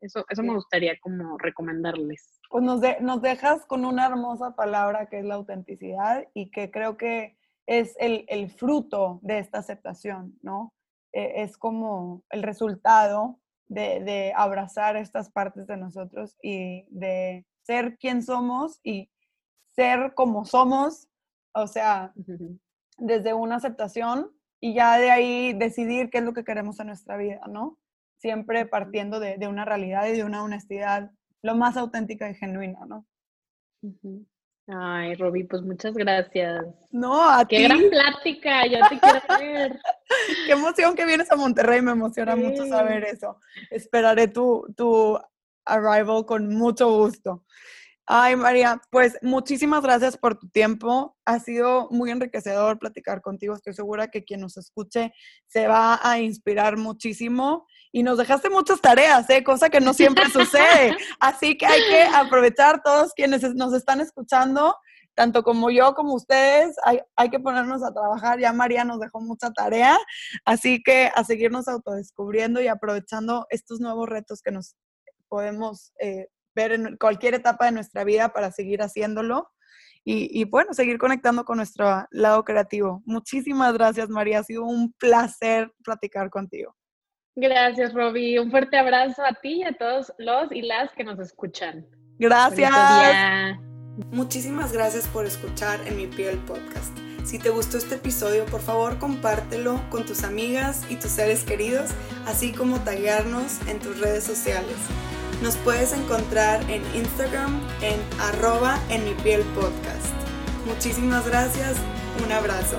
[0.00, 2.40] Eso, eso me gustaría como recomendarles.
[2.50, 6.96] Pues nos, nos dejas con una hermosa palabra que es la autenticidad y que creo
[6.96, 7.36] que
[7.66, 10.72] es el, el fruto de esta aceptación, ¿no?
[11.12, 17.98] E, es como el resultado de, de, abrazar estas partes de nosotros y de ser
[17.98, 19.10] quien somos y
[19.66, 21.08] ser como somos,
[21.52, 22.14] o sea,
[22.96, 27.16] desde una aceptación y ya de ahí decidir qué es lo que queremos en nuestra
[27.16, 27.78] vida, ¿no?
[28.18, 31.10] Siempre partiendo de, una realidad y de una honestidad
[31.42, 33.06] lo más auténtica y genuina, ¿no?
[34.66, 36.62] Ay, Roby, pues muchas gracias.
[36.90, 39.80] No, a Qué gran plática, yo te quiero ver.
[40.46, 43.40] Qué emoción que vienes a Monterrey, me emociona mucho saber eso.
[43.70, 45.18] Esperaré tu, tu
[45.64, 47.44] arrival con mucho gusto.
[48.10, 51.14] Ay, María, pues muchísimas gracias por tu tiempo.
[51.26, 53.54] Ha sido muy enriquecedor platicar contigo.
[53.54, 55.12] Estoy segura que quien nos escuche
[55.46, 57.66] se va a inspirar muchísimo.
[57.92, 59.42] Y nos dejaste muchas tareas, ¿eh?
[59.42, 60.96] cosa que no siempre sucede.
[61.20, 64.74] Así que hay que aprovechar todos quienes nos están escuchando,
[65.14, 66.76] tanto como yo como ustedes.
[66.84, 68.38] Hay, hay que ponernos a trabajar.
[68.38, 69.98] Ya María nos dejó mucha tarea.
[70.44, 74.76] Así que a seguirnos autodescubriendo y aprovechando estos nuevos retos que nos
[75.28, 79.50] podemos eh, ver en cualquier etapa de nuestra vida para seguir haciéndolo
[80.10, 83.02] y, bueno, seguir conectando con nuestro lado creativo.
[83.04, 84.38] Muchísimas gracias, María.
[84.38, 86.74] Ha sido un placer platicar contigo.
[87.40, 88.36] Gracias, Roby.
[88.38, 91.86] Un fuerte abrazo a ti y a todos los y las que nos escuchan.
[92.18, 93.56] Gracias.
[94.10, 96.96] Muchísimas gracias por escuchar en mi piel podcast.
[97.22, 101.90] Si te gustó este episodio, por favor compártelo con tus amigas y tus seres queridos,
[102.26, 104.76] así como taguearnos en tus redes sociales.
[105.40, 110.12] Nos puedes encontrar en Instagram en arroba en mi piel podcast.
[110.66, 111.76] Muchísimas gracias,
[112.24, 112.78] un abrazo.